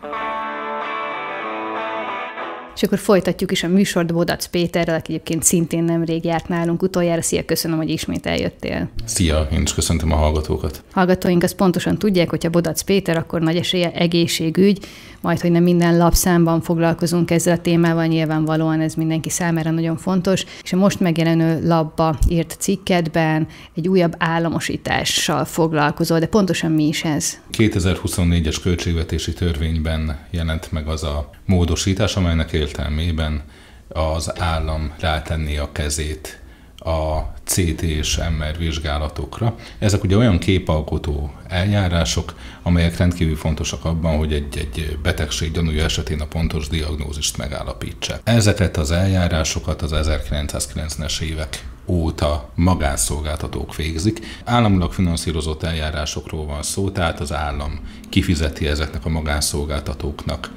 És 2.77 2.84
akkor 2.84 2.98
folytatjuk 2.98 3.51
is 3.51 3.63
a 3.63 3.67
műsort 3.67 4.13
Bodac 4.13 4.46
Péterrel, 4.46 4.96
aki 4.96 5.13
egyébként 5.13 5.43
szintén 5.43 5.84
nemrég 5.84 6.24
járt 6.24 6.48
nálunk 6.48 6.81
utoljára. 6.81 7.22
Szia, 7.22 7.46
köszönöm, 7.46 7.77
hogy 7.77 7.89
ismét 7.89 8.25
eljöttél. 8.25 8.89
Szia, 9.05 9.48
én 9.51 9.62
is 9.62 9.74
köszöntöm 9.74 10.12
a 10.12 10.15
hallgatókat. 10.15 10.84
Hallgatóink 10.91 11.43
azt 11.43 11.55
pontosan 11.55 11.98
tudják, 11.98 12.29
hogyha 12.29 12.50
Bodac 12.50 12.81
Péter, 12.81 13.17
akkor 13.17 13.41
nagy 13.41 13.55
esélye 13.55 13.91
egészségügy, 13.91 14.79
majd 15.22 15.39
hogy 15.39 15.51
nem 15.51 15.63
minden 15.63 15.98
lapszámban 15.98 16.62
foglalkozunk 16.62 17.31
ezzel 17.31 17.53
a 17.53 17.62
témával, 17.62 18.05
nyilvánvalóan 18.05 18.81
ez 18.81 18.93
mindenki 18.93 19.29
számára 19.29 19.72
nagyon 19.72 19.98
fontos, 19.98 20.46
és 20.63 20.74
a 20.74 20.77
most 20.77 21.00
megjelenő 21.00 21.67
labba 21.67 22.17
írt 22.29 22.55
cikkedben 22.60 23.48
egy 23.75 23.88
újabb 23.88 24.15
államosítással 24.17 25.46
foglalkozol, 25.46 26.19
de 26.19 26.27
pontosan 26.27 26.72
mi 26.72 26.88
is 26.88 27.03
ez? 27.03 27.38
2024-es 27.57 28.57
költségvetési 28.63 29.34
törvényben 29.34 30.19
jelent 30.31 30.72
meg 30.72 30.88
az 30.88 31.03
a 31.03 31.29
módosítás, 31.46 32.15
amelynek 32.15 32.53
értelmében 32.67 33.43
az 33.88 34.41
állam 34.41 34.93
rátenni 35.00 35.57
a 35.57 35.71
kezét 35.71 36.39
a 36.77 37.19
CT 37.43 37.81
és 37.81 38.17
MR 38.38 38.57
vizsgálatokra. 38.57 39.55
Ezek 39.79 40.03
ugye 40.03 40.17
olyan 40.17 40.38
képalkotó 40.38 41.31
eljárások, 41.47 42.36
amelyek 42.63 42.97
rendkívül 42.97 43.36
fontosak 43.36 43.86
abban, 43.86 44.17
hogy 44.17 44.33
egy, 44.33 44.57
egy 44.57 44.97
betegség 45.01 45.51
gyanúja 45.51 45.83
esetén 45.83 46.21
a 46.21 46.25
pontos 46.25 46.67
diagnózist 46.67 47.38
megállapítsa. 47.38 48.19
Ezeket 48.24 48.77
az 48.77 48.91
eljárásokat 48.91 49.81
az 49.81 49.91
1990-es 49.93 51.21
évek 51.21 51.65
óta 51.86 52.50
magánszolgáltatók 52.55 53.75
végzik. 53.75 54.19
Államilag 54.45 54.93
finanszírozott 54.93 55.63
eljárásokról 55.63 56.45
van 56.45 56.63
szó, 56.63 56.89
tehát 56.89 57.19
az 57.19 57.33
állam 57.33 57.79
kifizeti 58.09 58.67
ezeknek 58.67 59.05
a 59.05 59.09
magánszolgáltatóknak 59.09 60.51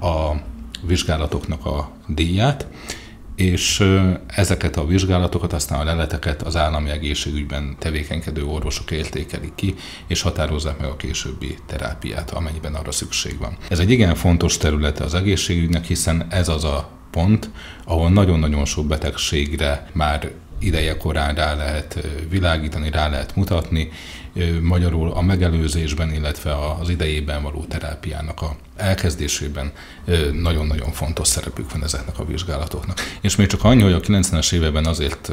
a 0.00 0.32
vizsgálatoknak 0.82 1.66
a 1.66 1.90
díját, 2.06 2.66
és 3.36 3.84
ezeket 4.26 4.76
a 4.76 4.86
vizsgálatokat, 4.86 5.52
aztán 5.52 5.80
a 5.80 5.84
leleteket 5.84 6.42
az 6.42 6.56
állami 6.56 6.90
egészségügyben 6.90 7.76
tevékenykedő 7.78 8.44
orvosok 8.44 8.90
értékelik 8.90 9.54
ki, 9.54 9.74
és 10.06 10.22
határozzák 10.22 10.78
meg 10.78 10.88
a 10.88 10.96
későbbi 10.96 11.56
terápiát, 11.66 12.30
amennyiben 12.30 12.74
arra 12.74 12.92
szükség 12.92 13.38
van. 13.38 13.56
Ez 13.68 13.78
egy 13.78 13.90
igen 13.90 14.14
fontos 14.14 14.56
területe 14.56 15.04
az 15.04 15.14
egészségügynek, 15.14 15.84
hiszen 15.84 16.26
ez 16.30 16.48
az 16.48 16.64
a 16.64 16.88
pont, 17.10 17.50
ahol 17.84 18.10
nagyon-nagyon 18.10 18.64
sok 18.64 18.86
betegségre 18.86 19.90
már 19.92 20.30
ideje 20.58 20.96
korán 20.96 21.34
rá 21.34 21.54
lehet 21.54 22.06
világítani, 22.28 22.90
rá 22.90 23.08
lehet 23.08 23.36
mutatni, 23.36 23.90
magyarul 24.60 25.12
a 25.12 25.22
megelőzésben, 25.22 26.12
illetve 26.12 26.54
az 26.80 26.88
idejében 26.88 27.42
való 27.42 27.64
terápiának 27.64 28.42
a 28.42 28.56
elkezdésében 28.76 29.72
nagyon-nagyon 30.32 30.92
fontos 30.92 31.28
szerepük 31.28 31.72
van 31.72 31.84
ezeknek 31.84 32.18
a 32.18 32.24
vizsgálatoknak. 32.24 33.00
És 33.20 33.36
még 33.36 33.46
csak 33.46 33.64
annyi, 33.64 33.82
hogy 33.82 33.92
a 33.92 34.00
90-es 34.00 34.52
években 34.52 34.86
azért 34.86 35.32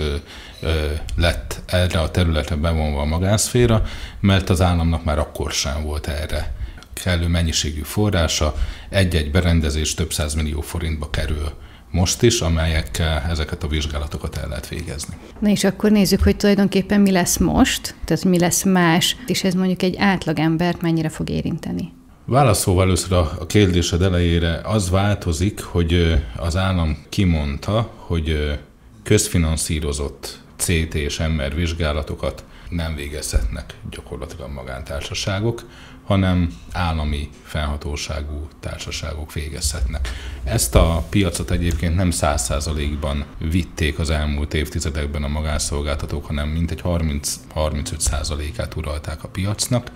lett 1.16 1.62
erre 1.66 2.00
a 2.00 2.12
területre 2.12 2.56
bevonva 2.56 3.02
a 3.02 3.06
magánszféra, 3.06 3.84
mert 4.20 4.50
az 4.50 4.62
államnak 4.62 5.04
már 5.04 5.20
akkor 5.20 5.52
sem 5.52 5.84
volt 5.84 6.08
erre 6.08 6.54
kellő 6.94 7.28
mennyiségű 7.28 7.82
forrása, 7.82 8.56
egy-egy 8.90 9.32
berendezés 9.32 9.94
több 9.94 10.12
millió 10.36 10.62
forintba 10.62 11.10
kerül 11.10 11.54
most 11.94 12.22
is, 12.22 12.42
amelyekkel 12.42 13.22
ezeket 13.30 13.64
a 13.64 13.68
vizsgálatokat 13.68 14.38
el 14.38 14.48
lehet 14.48 14.68
végezni. 14.68 15.16
Na 15.40 15.50
és 15.50 15.64
akkor 15.64 15.92
nézzük, 15.92 16.24
hogy 16.24 16.36
tulajdonképpen 16.36 17.02
mi 17.02 17.12
lesz 17.12 17.38
most, 17.38 17.96
tehát 18.06 18.24
mi 18.24 18.40
lesz 18.40 18.64
más, 18.64 19.16
és 19.28 19.44
ez 19.44 19.54
mondjuk 19.54 19.82
egy 19.82 19.96
átlagembert 19.98 20.82
mennyire 20.82 21.10
fog 21.10 21.30
érinteni. 21.30 21.92
Válaszolva 22.26 22.82
először 22.82 23.12
a 23.14 23.46
kérdésed 23.46 24.02
elejére, 24.02 24.62
az 24.64 24.90
változik, 24.90 25.62
hogy 25.62 26.24
az 26.36 26.56
állam 26.56 26.98
kimondta, 27.10 27.90
hogy 27.96 28.60
közfinanszírozott 29.04 30.40
CT 30.58 30.94
és 30.94 31.18
MR 31.18 31.56
vizsgálatokat 31.56 32.44
nem 32.70 32.96
végezhetnek 32.96 33.78
gyakorlatilag 33.90 34.52
magántársaságok, 34.52 35.64
hanem 36.06 36.54
állami 36.72 37.30
felhatóságú 37.44 38.48
társaságok 38.60 39.34
végezhetnek. 39.34 40.10
Ezt 40.44 40.76
a 40.76 41.04
piacot 41.10 41.52
egyébként 41.52 41.96
nem 41.96 42.12
száz 42.12 42.44
százalékban 42.44 43.26
vitték 43.38 44.00
az 44.00 44.10
elmúlt 44.10 44.54
évtizedekben 44.54 45.24
a 45.24 45.28
magánszolgáltatók, 45.28 46.26
hanem 46.26 46.50
mintegy 46.50 46.82
30-35 46.84 48.00
százalékát 48.00 48.76
uralták 48.76 49.24
a 49.24 49.28
piacnak, 49.28 49.92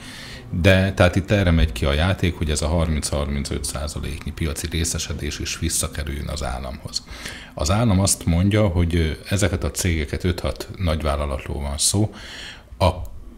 de 0.49 0.93
tehát 0.93 1.15
itt 1.15 1.31
erre 1.31 1.51
megy 1.51 1.71
ki 1.71 1.85
a 1.85 1.93
játék, 1.93 2.37
hogy 2.37 2.49
ez 2.49 2.61
a 2.61 2.69
30-35 2.69 3.63
százaléknyi 3.63 4.31
piaci 4.31 4.67
részesedés 4.71 5.39
is 5.39 5.59
visszakerüljön 5.59 6.27
az 6.27 6.43
államhoz. 6.43 7.03
Az 7.53 7.71
állam 7.71 7.99
azt 7.99 8.25
mondja, 8.25 8.67
hogy 8.67 9.19
ezeket 9.29 9.63
a 9.63 9.71
cégeket 9.71 10.21
5-6 10.23 10.53
nagyvállalatról 10.77 11.61
van 11.61 11.77
szó, 11.77 12.13
a 12.77 12.91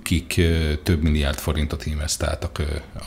akik 0.09 0.41
több 0.83 1.01
milliárd 1.01 1.37
forintot 1.37 1.85
investáltak 1.85 2.61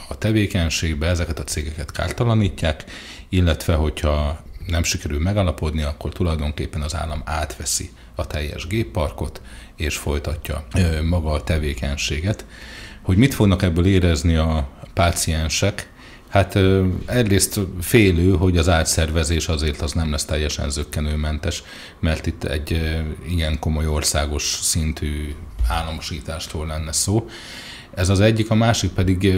a 0.09 0.19
tevékenységbe, 0.19 1.07
ezeket 1.07 1.39
a 1.39 1.45
cégeket 1.45 1.91
kártalanítják, 1.91 2.85
illetve 3.29 3.75
hogyha 3.75 4.43
nem 4.67 4.83
sikerül 4.83 5.21
megalapodni, 5.21 5.83
akkor 5.83 6.13
tulajdonképpen 6.13 6.83
az 6.83 6.95
állam 6.95 7.23
átveszi 7.25 7.91
a 8.15 8.27
teljes 8.27 8.67
gépparkot, 8.67 9.41
és 9.77 9.97
folytatja 9.97 10.67
maga 11.05 11.31
a 11.31 11.43
tevékenységet. 11.43 12.45
Hogy 13.03 13.17
mit 13.17 13.35
fognak 13.35 13.63
ebből 13.63 13.87
érezni 13.87 14.37
a 14.37 14.69
páciensek, 14.95 15.91
Hát 16.29 16.59
egyrészt 17.07 17.61
félő, 17.81 18.37
hogy 18.37 18.57
az 18.57 18.69
átszervezés 18.69 19.49
azért 19.49 19.81
az 19.81 19.93
nem 19.93 20.11
lesz 20.11 20.25
teljesen 20.25 20.71
zöggenőmentes, 20.71 21.63
mert 22.01 22.27
itt 22.27 22.45
egy 22.45 22.81
ilyen 23.29 23.59
komoly 23.59 23.87
országos 23.87 24.43
szintű 24.43 25.35
államosítástól 25.69 26.67
lenne 26.67 26.93
szó. 26.93 27.29
Ez 27.95 28.09
az 28.09 28.21
egyik, 28.21 28.51
a 28.51 28.55
másik 28.55 28.91
pedig, 28.91 29.33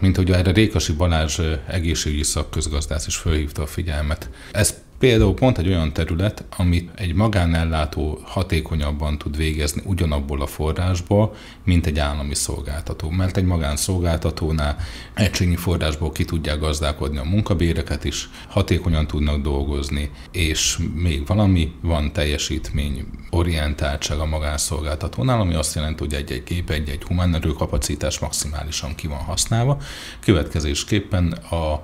mint 0.00 0.16
hogy 0.16 0.30
erre 0.30 0.52
Rékasi 0.52 0.92
Balázs 0.92 1.40
egészségügyi 1.66 2.22
szakközgazdász 2.22 3.06
is 3.06 3.16
fölhívta 3.16 3.62
a 3.62 3.66
figyelmet. 3.66 4.30
Ez 4.52 4.74
Például 4.98 5.34
pont 5.34 5.58
egy 5.58 5.68
olyan 5.68 5.92
terület, 5.92 6.44
amit 6.56 6.90
egy 6.94 7.14
magánellátó 7.14 8.20
hatékonyabban 8.24 9.18
tud 9.18 9.36
végezni 9.36 9.82
ugyanabból 9.84 10.42
a 10.42 10.46
forrásból, 10.46 11.34
mint 11.64 11.86
egy 11.86 11.98
állami 11.98 12.34
szolgáltató. 12.34 13.10
Mert 13.10 13.36
egy 13.36 13.44
magánszolgáltatónál 13.44 14.76
egységnyi 15.14 15.56
forrásból 15.56 16.12
ki 16.12 16.24
tudják 16.24 16.58
gazdálkodni 16.58 17.18
a 17.18 17.24
munkabéreket 17.24 18.04
is, 18.04 18.28
hatékonyan 18.48 19.06
tudnak 19.06 19.42
dolgozni, 19.42 20.10
és 20.32 20.78
még 20.94 21.26
valami 21.26 21.72
van 21.80 22.12
teljesítmény 22.12 23.06
orientáltság 23.30 24.18
a 24.18 24.26
magánszolgáltatónál, 24.26 25.40
ami 25.40 25.54
azt 25.54 25.74
jelenti, 25.74 26.02
hogy 26.02 26.14
egy-egy 26.14 26.42
gép, 26.44 26.70
egy-egy 26.70 27.02
humán 27.02 27.34
erőkapacitás 27.34 28.18
maximálisan 28.18 28.94
ki 28.94 29.06
van 29.06 29.18
használva. 29.18 29.78
Következésképpen 30.20 31.32
a 31.32 31.82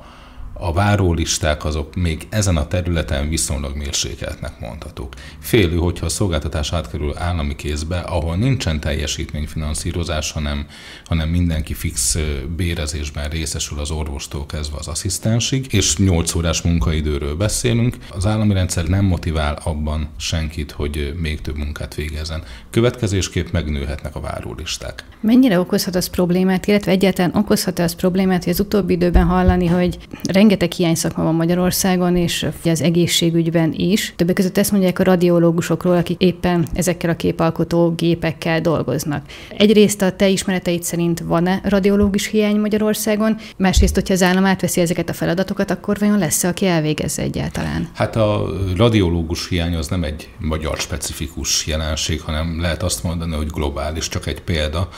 a 0.57 0.73
várólisták 0.73 1.65
azok 1.65 1.95
még 1.95 2.27
ezen 2.29 2.57
a 2.57 2.67
területen 2.67 3.29
viszonylag 3.29 3.77
mérsékeltnek 3.77 4.61
mondhatók. 4.61 5.15
Félő, 5.41 5.77
hogyha 5.77 6.07
a 6.07 6.09
szolgáltatás 6.09 6.73
átkerül 6.73 7.17
állami 7.17 7.57
kézbe, 7.57 7.99
ahol 7.99 8.37
nincsen 8.37 8.81
teljesítményfinanszírozás, 8.81 10.33
hanem, 10.33 10.67
hanem 11.05 11.29
mindenki 11.29 11.75
fix 11.75 12.19
bérezésben 12.57 13.29
részesül 13.29 13.79
az 13.79 13.91
orvostól 13.91 14.47
kezdve 14.47 14.77
az 14.79 14.89
asszisztensig, 14.89 15.67
és 15.73 15.97
8 15.97 16.35
órás 16.35 16.63
munkaidőről 16.63 17.37
beszélünk, 17.37 17.97
az 18.11 18.27
állami 18.27 18.55
rendszer 18.55 18.85
nem 18.85 19.05
motivál 19.05 19.59
abban 19.65 20.09
senkit, 20.17 20.71
hogy 20.71 21.15
még 21.17 21.41
több 21.41 21.57
munkát 21.57 21.95
végezzen. 21.95 22.43
Következésképp 22.71 23.51
megnőhetnek 23.51 24.17
a 24.17 24.21
várólisták. 24.21 25.05
Mennyire 25.21 25.61
okozhat 25.61 25.95
az 25.95 26.07
problémát, 26.07 26.67
illetve 26.67 26.91
egyáltalán 26.91 27.35
okozhat 27.35 27.79
az 27.79 27.95
problémát, 27.95 28.45
hogy 28.45 28.53
az 28.53 28.61
utóbbi 28.61 28.93
időben 28.93 29.25
hallani, 29.25 29.67
hogy 29.67 29.99
rengeteg 30.45 30.73
hiányszakma 30.73 31.23
van 31.23 31.35
Magyarországon, 31.35 32.17
és 32.17 32.47
az 32.65 32.83
egészségügyben 32.83 33.73
is. 33.77 34.13
Többek 34.17 34.35
között 34.35 34.59
ezt 34.59 34.71
mondják 34.71 34.99
a 34.99 35.03
radiológusokról, 35.03 35.97
akik 35.97 36.21
éppen 36.21 36.67
ezekkel 36.73 37.11
a 37.11 37.17
képalkotó 37.17 37.95
gépekkel 37.97 38.61
dolgoznak. 38.61 39.25
Egyrészt 39.57 40.03
a 40.03 40.17
te 40.17 40.29
ismereteid 40.29 40.83
szerint 40.83 41.21
van-e 41.21 41.61
radiológus 41.63 42.27
hiány 42.27 42.57
Magyarországon, 42.57 43.37
másrészt, 43.57 43.95
hogyha 43.95 44.15
az 44.15 44.23
állam 44.23 44.45
átveszi 44.45 44.81
ezeket 44.81 45.09
a 45.09 45.13
feladatokat, 45.13 45.71
akkor 45.71 45.99
vajon 45.99 46.19
lesz-e, 46.19 46.49
aki 46.49 46.67
elvégezze 46.67 47.23
egyáltalán? 47.23 47.89
Hát 47.95 48.17
a 48.17 48.47
radiológus 48.77 49.49
hiány 49.49 49.75
az 49.75 49.89
nem 49.89 50.05
egy 50.05 50.29
magyar 50.39 50.77
specifikus 50.77 51.67
jelenség, 51.67 52.21
hanem 52.21 52.61
lehet 52.61 52.83
azt 52.83 53.03
mondani, 53.03 53.35
hogy 53.35 53.49
globális, 53.51 54.09
csak 54.09 54.27
egy 54.27 54.41
példa. 54.41 54.89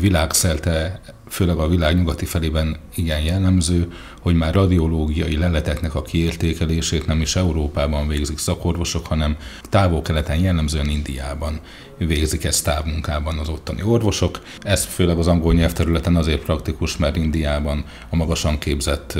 Világszerte 0.00 1.00
főleg 1.28 1.56
a 1.58 1.68
világ 1.68 1.96
nyugati 1.96 2.24
felében 2.24 2.76
igen 2.94 3.20
jellemző, 3.20 3.92
hogy 4.20 4.34
már 4.34 4.54
radiológiai 4.54 5.36
leleteknek 5.36 5.94
a 5.94 6.02
kiértékelését 6.02 7.06
nem 7.06 7.20
is 7.20 7.36
Európában 7.36 8.08
végzik 8.08 8.38
szakorvosok, 8.38 9.06
hanem 9.06 9.36
távol-keleten 9.62 10.38
jellemzően 10.38 10.88
Indiában 10.88 11.60
végzik 11.98 12.44
ezt 12.44 12.64
távmunkában 12.64 13.38
az 13.38 13.48
ottani 13.48 13.82
orvosok. 13.82 14.40
Ez 14.62 14.84
főleg 14.84 15.18
az 15.18 15.26
angol 15.26 15.54
nyelvterületen 15.54 16.16
azért 16.16 16.44
praktikus, 16.44 16.96
mert 16.96 17.16
Indiában 17.16 17.84
a 18.10 18.16
magasan 18.16 18.58
képzett 18.58 19.18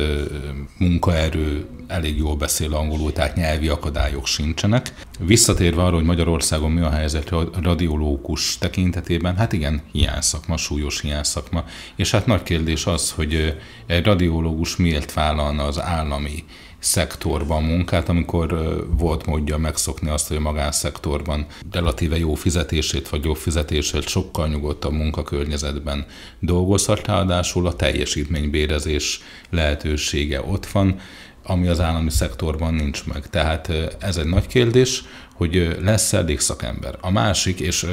munkaerő 0.78 1.66
elég 1.86 2.16
jól 2.16 2.36
beszél 2.36 2.74
angolul, 2.74 3.12
tehát 3.12 3.36
nyelvi 3.36 3.68
akadályok 3.68 4.26
sincsenek. 4.26 4.94
Visszatérve 5.18 5.82
arra, 5.82 5.94
hogy 5.94 6.04
Magyarországon 6.04 6.70
mi 6.70 6.80
a 6.80 6.90
helyzet 6.90 7.30
radiológus 7.62 8.58
tekintetében, 8.58 9.36
hát 9.36 9.52
igen, 9.52 9.82
hiányszakma, 9.92 10.56
súlyos 10.56 11.00
hiányszakma, 11.00 11.64
és 11.96 12.10
hát 12.10 12.26
nagy 12.26 12.42
kérdés 12.42 12.86
az, 12.86 13.10
hogy 13.10 13.58
egy 13.86 14.04
radiológus 14.04 14.76
miért 14.76 15.12
vállalna 15.12 15.64
az 15.64 15.80
állami 15.80 16.44
szektorban 16.78 17.62
munkát, 17.62 18.08
amikor 18.08 18.56
volt 18.98 19.26
módja 19.26 19.56
megszokni 19.56 20.08
azt, 20.08 20.28
hogy 20.28 20.36
a 20.36 20.40
magánszektorban 20.40 21.46
relatíve 21.70 22.18
jó 22.18 22.34
fizetését 22.34 23.08
vagy 23.08 23.24
jó 23.24 23.34
fizetését 23.34 24.08
sokkal 24.08 24.48
nyugodtabb 24.48 24.92
munkakörnyezetben 24.92 26.06
dolgozhat, 26.40 27.06
ráadásul 27.06 27.66
a 27.66 27.76
teljesítménybérezés 27.76 29.20
lehetősége 29.50 30.42
ott 30.42 30.66
van, 30.66 31.00
ami 31.46 31.68
az 31.68 31.80
állami 31.80 32.10
szektorban 32.10 32.74
nincs 32.74 33.04
meg. 33.04 33.26
Tehát 33.30 33.72
ez 33.98 34.16
egy 34.16 34.26
nagy 34.26 34.46
kérdés, 34.46 35.02
hogy 35.34 35.76
lesz 35.80 36.12
elég 36.12 36.40
szakember. 36.40 36.98
A 37.00 37.10
másik, 37.10 37.60
és 37.60 37.86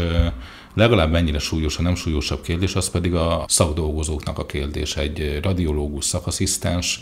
legalább 0.73 1.15
ennyire 1.15 1.39
súlyos, 1.39 1.77
a 1.77 1.81
nem 1.81 1.95
súlyosabb 1.95 2.41
kérdés, 2.41 2.75
az 2.75 2.89
pedig 2.89 3.13
a 3.13 3.45
szakdolgozóknak 3.47 4.39
a 4.39 4.45
kérdés. 4.45 4.95
Egy 4.95 5.39
radiológus 5.41 6.05
szakaszisztens 6.05 6.99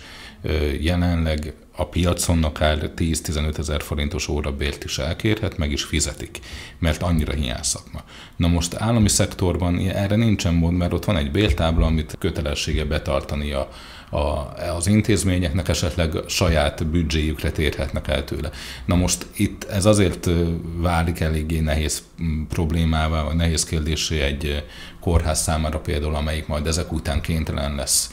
jelenleg 0.79 1.53
a 1.79 1.85
piacon 1.85 2.43
akár 2.43 2.91
10-15 2.97 3.57
ezer 3.57 3.81
forintos 3.81 4.27
órabért 4.27 4.83
is 4.83 4.97
elkérhet, 4.97 5.57
meg 5.57 5.71
is 5.71 5.83
fizetik, 5.83 6.39
mert 6.79 7.01
annyira 7.01 7.33
hiány 7.33 7.63
szakma. 7.63 8.03
Na 8.35 8.47
most 8.47 8.75
állami 8.75 9.09
szektorban 9.09 9.79
erre 9.79 10.15
nincsen 10.15 10.53
mód, 10.53 10.73
mert 10.73 10.93
ott 10.93 11.05
van 11.05 11.17
egy 11.17 11.31
bértábla, 11.31 11.85
amit 11.85 12.15
kötelessége 12.19 12.85
betartani 12.85 13.51
a, 13.51 13.69
a, 14.09 14.53
az 14.75 14.87
intézményeknek 14.87 15.67
esetleg 15.67 16.13
saját 16.27 16.87
büdzséjükre 16.87 17.51
térhetnek 17.51 18.07
el 18.07 18.23
tőle. 18.23 18.49
Na 18.85 18.95
most 18.95 19.25
itt 19.35 19.63
ez 19.63 19.85
azért 19.85 20.29
válik 20.75 21.19
eléggé 21.19 21.59
nehéz 21.59 22.03
problémává, 22.49 23.23
vagy 23.23 23.35
nehéz 23.35 23.63
kérdésé 23.63 24.21
egy 24.21 24.63
kórház 24.99 25.41
számára 25.41 25.79
például, 25.79 26.15
amelyik 26.15 26.47
majd 26.47 26.67
ezek 26.67 26.91
után 26.91 27.21
kénytelen 27.21 27.75
lesz 27.75 28.11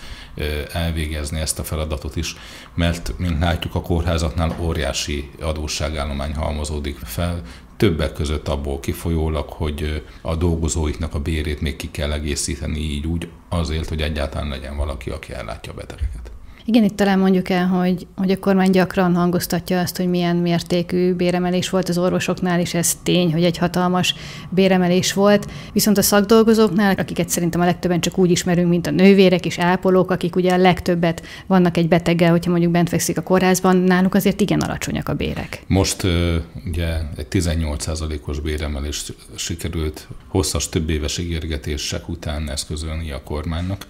elvégezni 0.73 1.41
ezt 1.41 1.59
a 1.59 1.65
feladatot 1.65 2.17
is, 2.17 2.37
mert, 2.75 3.19
mint 3.19 3.41
látjuk, 3.41 3.75
a 3.75 3.83
kórházatnál 3.83 4.57
óriási 4.61 5.31
adósságállomány 5.41 6.35
halmozódik 6.35 6.99
fel, 6.99 7.43
többek 7.77 8.13
között 8.13 8.49
abból 8.49 8.81
kifolyólag, 8.81 9.49
hogy 9.49 10.03
a 10.23 10.37
dolgozóiknak 10.37 11.15
a 11.15 11.21
bérét 11.21 11.61
még 11.61 11.77
ki 11.77 11.91
kell 11.91 12.13
egészíteni 12.13 12.79
így 12.79 13.07
úgy 13.07 13.29
azért, 13.49 13.89
hogy 13.89 14.03
egyáltalán 14.03 14.49
legyen 14.49 14.77
valaki, 14.77 15.11
aki 15.11 15.33
ellátja 15.33 15.73
a 15.73 15.75
betegeket. 15.75 16.36
Igen, 16.69 16.85
itt 16.85 16.97
talán 16.97 17.19
mondjuk 17.19 17.49
el, 17.49 17.67
hogy, 17.67 18.07
hogy 18.17 18.31
a 18.31 18.39
kormány 18.39 18.71
gyakran 18.71 19.15
hangoztatja 19.15 19.81
azt, 19.81 19.97
hogy 19.97 20.09
milyen 20.09 20.37
mértékű 20.37 21.15
béremelés 21.15 21.71
volt 21.71 21.89
az 21.89 21.99
orvosoknál, 21.99 22.61
és 22.61 22.75
ez 22.75 22.99
tény, 23.03 23.33
hogy 23.33 23.45
egy 23.45 23.59
hatalmas 23.59 24.15
béremelés 24.51 25.13
volt. 25.13 25.51
Viszont 25.73 25.99
a 25.99 26.03
szakdolgozóknál, 26.03 26.95
akiket 26.95 27.29
szerintem 27.29 27.61
a 27.61 27.65
legtöbben 27.65 28.01
csak 28.01 28.19
úgy 28.19 28.31
ismerünk, 28.31 28.69
mint 28.69 28.87
a 28.87 28.91
nővérek 28.91 29.47
és 29.47 29.59
ápolók, 29.59 30.11
akik 30.11 30.37
ugye 30.37 30.53
a 30.53 30.57
legtöbbet 30.57 31.23
vannak 31.47 31.77
egy 31.77 31.89
beteggel, 31.89 32.31
hogyha 32.31 32.51
mondjuk 32.51 32.73
bent 32.73 32.89
fekszik 32.89 33.19
a 33.19 33.23
kórházban, 33.23 33.77
náluk 33.77 34.15
azért 34.15 34.41
igen 34.41 34.61
alacsonyak 34.61 35.09
a 35.09 35.15
bérek. 35.15 35.63
Most 35.67 36.03
ugye 36.67 36.99
egy 37.17 37.27
18%-os 37.31 38.41
béremelést 38.41 39.15
sikerült 39.35 40.09
hosszas 40.29 40.69
több 40.69 40.91
éves 40.91 41.19
ígérgetések 41.19 42.09
után 42.09 42.51
eszközölni 42.51 43.11
a 43.11 43.23
kormánynak 43.23 43.87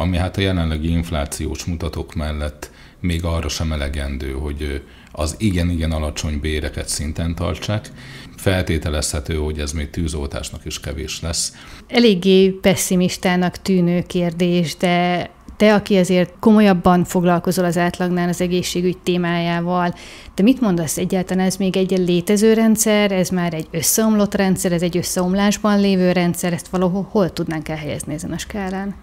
ami 0.00 0.16
hát 0.16 0.36
a 0.36 0.40
jelenlegi 0.40 0.90
inflációs 0.90 1.64
mutatók 1.64 2.14
mellett 2.14 2.70
még 3.00 3.24
arra 3.24 3.48
sem 3.48 3.72
elegendő, 3.72 4.32
hogy 4.32 4.82
az 5.12 5.34
igen-igen 5.38 5.92
alacsony 5.92 6.40
béreket 6.40 6.88
szinten 6.88 7.34
tartsák. 7.34 7.90
Feltételezhető, 8.36 9.34
hogy 9.34 9.58
ez 9.58 9.72
még 9.72 9.90
tűzoltásnak 9.90 10.64
is 10.64 10.80
kevés 10.80 11.20
lesz. 11.20 11.52
Eléggé 11.88 12.48
pessimistának 12.48 13.62
tűnő 13.62 14.02
kérdés, 14.02 14.76
de 14.76 15.30
te, 15.58 15.74
aki 15.74 15.96
ezért 15.96 16.32
komolyabban 16.40 17.04
foglalkozol 17.04 17.64
az 17.64 17.78
átlagnál 17.78 18.28
az 18.28 18.40
egészségügy 18.40 18.98
témájával, 18.98 19.94
te 20.34 20.42
mit 20.42 20.60
mondasz 20.60 20.98
egyáltalán, 20.98 21.46
ez 21.46 21.56
még 21.56 21.76
egy 21.76 21.98
létező 21.98 22.52
rendszer, 22.52 23.12
ez 23.12 23.28
már 23.28 23.54
egy 23.54 23.68
összeomlott 23.70 24.34
rendszer, 24.34 24.72
ez 24.72 24.82
egy 24.82 24.96
összeomlásban 24.96 25.80
lévő 25.80 26.12
rendszer, 26.12 26.52
ezt 26.52 26.68
valahol 26.68 27.08
hol 27.10 27.32
tudnánk 27.32 27.68
elhelyezni 27.68 28.14
ezen 28.14 28.32
a 28.32 28.38
skálán? 28.38 28.94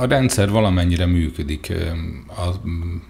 A 0.00 0.06
rendszer 0.06 0.50
valamennyire 0.50 1.06
működik. 1.06 1.72
Az 2.36 2.60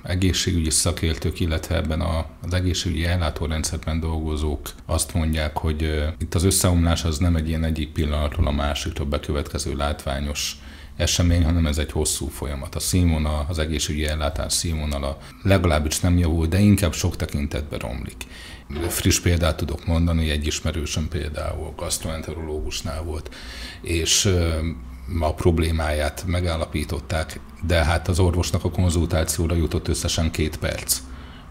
egészségügyi 0.03 0.71
szakértők, 0.71 1.41
illetve 1.41 1.77
ebben 1.77 2.01
az 2.47 2.55
egészségügyi 2.55 3.05
ellátórendszerben 3.05 4.01
dolgozók 4.01 4.61
azt 4.87 5.15
mondják, 5.15 5.57
hogy 5.57 6.05
itt 6.19 6.35
az 6.35 6.45
összeomlás 6.45 7.05
az 7.05 7.19
nem 7.19 7.37
egy 7.37 7.49
ilyen 7.49 7.65
egyik 7.65 7.93
pillanatról 7.93 8.47
a 8.47 8.53
másikra 8.53 9.05
bekövetkező 9.05 9.77
látványos 9.77 10.59
esemény, 10.97 11.45
hanem 11.45 11.67
ez 11.67 11.79
egy 11.79 11.93
hosszú 11.93 12.27
folyamat. 12.27 12.75
A 12.75 12.81
színvonal, 12.81 13.47
az 13.49 13.59
egészségügyi 13.59 14.07
ellátás 14.07 14.53
színvonala 14.53 15.19
legalábbis 15.43 16.01
nem 16.01 16.19
javul, 16.19 16.47
de 16.47 16.59
inkább 16.59 16.93
sok 16.93 17.17
tekintetben 17.17 17.79
romlik. 17.79 18.17
Friss 18.89 19.21
példát 19.21 19.57
tudok 19.57 19.87
mondani, 19.87 20.31
egy 20.31 20.47
ismerősöm 20.47 21.09
például 21.09 21.73
gastroenterológusnál 21.77 23.03
volt, 23.03 23.35
és 23.83 24.35
a 25.21 25.35
problémáját 25.35 26.25
megállapították, 26.27 27.41
de 27.67 27.85
hát 27.85 28.09
az 28.09 28.19
orvosnak 28.19 28.65
a 28.65 28.71
konzultációra 28.71 29.55
jutott 29.55 29.89
összesen 29.89 30.31
két 30.31 30.57
perc 30.57 31.01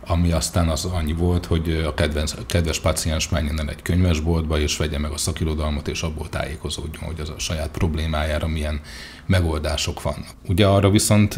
ami 0.06 0.32
aztán 0.32 0.70
az 0.70 0.86
annyi 0.86 1.14
volt, 1.14 1.46
hogy 1.46 1.72
a 1.72 1.94
kedvenc, 1.94 2.34
a 2.34 2.46
kedves 2.46 2.80
paciens 2.80 3.30
menjen 3.30 3.60
el 3.60 3.70
egy 3.70 3.82
könyvesboltba, 3.82 4.60
és 4.60 4.78
vegye 4.78 5.00
meg 5.00 5.12
a 5.12 5.18
szakirodalmat, 5.18 5.88
és 5.88 6.02
abból 6.02 6.30
tájékozódjon, 6.30 7.04
hogy 7.04 7.20
az 7.20 7.30
a 7.30 7.40
saját 7.40 7.70
problémájára 7.70 8.48
milyen 8.48 8.82
megoldások 9.26 10.02
vannak. 10.02 10.36
Ugye 10.48 10.68
arra 10.68 10.90
viszont 10.90 11.36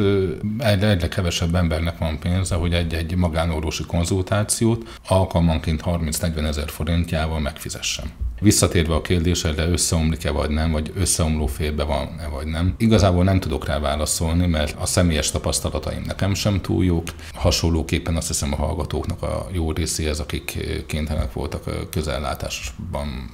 egyre, 0.58 1.08
kevesebb 1.08 1.56
embernek 1.56 1.98
van 1.98 2.19
pénze, 2.19 2.56
hogy 2.56 2.74
egy-egy 2.74 3.15
magánorvosi 3.15 3.84
konzultációt 3.86 5.00
alkalmanként 5.08 5.82
30-40 5.86 6.48
ezer 6.48 6.69
forintjával 6.69 7.39
megfizessen. 7.39 8.06
Visszatérve 8.39 8.93
a 8.93 9.02
kérdésre, 9.02 9.67
összeomlik-e 9.67 10.32
vagy 10.32 10.50
nem, 10.50 10.71
vagy 10.71 10.91
összeomló 10.95 11.45
félbe 11.45 11.84
van-e 11.84 12.28
vagy 12.28 12.48
nem. 12.48 12.76
Igazából 12.78 13.24
nem 13.24 13.39
tudok 13.39 13.65
rá 13.65 13.80
válaszolni, 13.80 14.45
mert 14.45 14.76
a 14.80 14.86
személyes 14.86 15.32
tapasztalataim 15.32 16.02
nekem 16.06 16.34
sem 16.34 16.62
túl 16.62 16.86
jók. 16.86 17.08
Hasonlóképpen 17.34 18.15
azt 18.15 18.28
hiszem 18.28 18.54
a 18.54 18.56
hallgatóknak 18.56 19.21
a 19.21 19.48
jó 19.52 19.71
részéhez, 19.71 20.19
akik 20.19 20.58
kénytelenek 20.88 21.34
voltak 21.34 21.89
közellátásban 21.89 23.30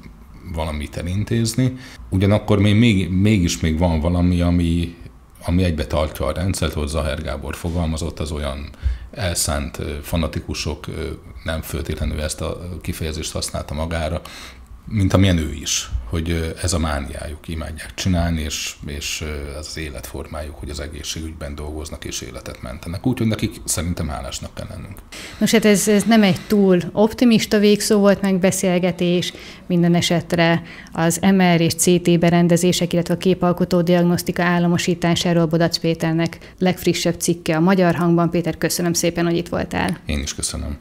valamit 0.54 0.98
elintézni. 0.98 1.78
Ugyanakkor 2.10 2.60
még, 2.60 2.76
még, 2.76 3.10
mégis 3.10 3.60
még 3.60 3.78
van 3.78 4.00
valami, 4.00 4.42
ami, 4.42 4.96
ami 5.46 5.64
egybe 5.64 5.88
tartja 5.88 6.26
a 6.26 6.32
rendszert, 6.32 6.74
hogy 6.74 6.88
Zaher 6.88 7.22
Gábor 7.22 7.56
fogalmazott, 7.56 8.20
az 8.20 8.32
olyan 8.32 8.70
elszánt 9.12 9.82
fanatikusok 10.02 10.86
nem 11.44 11.62
föltétlenül 11.62 12.22
ezt 12.22 12.42
a 12.42 12.60
kifejezést 12.82 13.32
használta 13.32 13.74
magára, 13.74 14.22
mint 14.92 15.14
amilyen 15.14 15.38
ő 15.38 15.54
is, 15.62 15.90
hogy 16.12 16.56
ez 16.62 16.74
a 16.74 16.80
mániájuk, 16.80 17.48
imádják 17.48 17.94
csinálni, 17.94 18.42
és, 18.42 18.76
és 18.86 19.24
ez 19.60 19.68
az 19.68 19.78
életformájuk, 19.78 20.56
hogy 20.56 20.70
az 20.70 20.80
egészségügyben 20.80 21.56
dolgoznak 21.56 22.06
és 22.06 22.22
életet 22.22 22.62
mentenek. 22.62 23.06
Úgyhogy 23.06 23.28
nekik 23.28 23.56
szerintem 23.64 24.08
hálásnak 24.08 24.54
kell 24.54 24.68
lennünk. 24.70 25.00
Nos, 25.38 25.52
hát 25.52 25.66
ez, 25.66 25.88
ez 25.88 26.04
nem 26.04 26.24
egy 26.24 26.40
túl 26.48 26.82
optimista 26.92 27.60
végszó 27.60 28.00
volt 28.00 28.22
megbeszélgetés, 28.22 29.34
minden 29.68 29.96
esetre 29.96 30.62
az 30.92 31.20
MR 31.22 31.62
és 31.62 31.74
CT 31.74 32.20
berendezések, 32.20 32.94
illetve 32.94 33.14
a 33.14 33.18
képalkotó 33.18 33.82
diagnosztika 33.82 34.44
államosításáról 34.44 35.46
Bodac 35.46 35.78
Péternek 35.78 36.54
legfrissebb 36.60 37.20
cikke 37.20 37.56
a 37.56 37.60
Magyar 37.60 37.96
Hangban. 37.96 38.30
Péter, 38.30 38.58
köszönöm 38.58 38.94
szépen, 38.94 39.26
hogy 39.26 39.38
itt 39.38 39.50
voltál. 39.50 39.98
Én 40.06 40.20
is 40.20 40.36
köszönöm. 40.36 40.78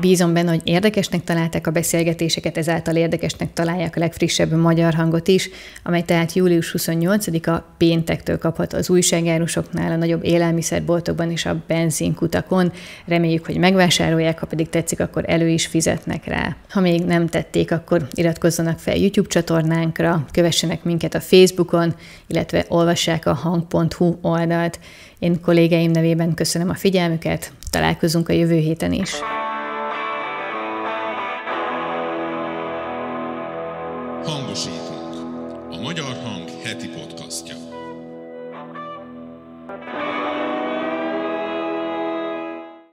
Bízom 0.00 0.32
benne, 0.32 0.50
hogy 0.50 0.60
érdekesnek 0.64 1.24
találták 1.24 1.66
a 1.66 1.70
beszélgetéseket, 1.70 2.56
ezáltal 2.56 2.96
érdekesnek 2.96 3.52
találják 3.52 3.96
a 3.96 4.00
legfrissebb 4.00 4.52
magyar 4.52 4.94
hangot 4.94 5.28
is, 5.28 5.50
amely 5.82 6.02
tehát 6.02 6.32
július 6.32 6.74
28-a 6.78 7.62
péntektől 7.78 8.38
kaphat 8.38 8.72
az 8.72 8.90
újságárusoknál, 8.90 9.92
a 9.92 9.96
nagyobb 9.96 10.24
élelmiszerboltokban 10.24 11.30
és 11.30 11.46
a 11.46 11.62
benzinkutakon. 11.66 12.72
Reméljük, 13.06 13.46
hogy 13.46 13.56
megvásárolják, 13.56 14.38
ha 14.38 14.46
pedig 14.46 14.68
tetszik, 14.68 15.00
akkor 15.00 15.24
elő 15.26 15.48
is 15.48 15.66
fizetnek 15.66 16.24
rá. 16.24 16.56
Ha 16.68 16.80
még 16.80 17.04
nem 17.04 17.26
tették, 17.26 17.72
akkor 17.72 18.06
iratkozzanak 18.12 18.78
fel 18.78 18.96
YouTube 18.96 19.28
csatornánkra, 19.28 20.24
kövessenek 20.32 20.84
minket 20.84 21.14
a 21.14 21.20
Facebookon, 21.20 21.94
illetve 22.26 22.64
olvassák 22.68 23.26
a 23.26 23.34
hang.hu 23.34 24.18
oldalt. 24.22 24.78
Én 25.18 25.40
kollégáim 25.40 25.90
nevében 25.90 26.34
köszönöm 26.34 26.68
a 26.68 26.74
figyelmüket, 26.74 27.52
találkozunk 27.70 28.28
a 28.28 28.32
jövő 28.32 28.56
héten 28.56 28.92
is. 28.92 29.10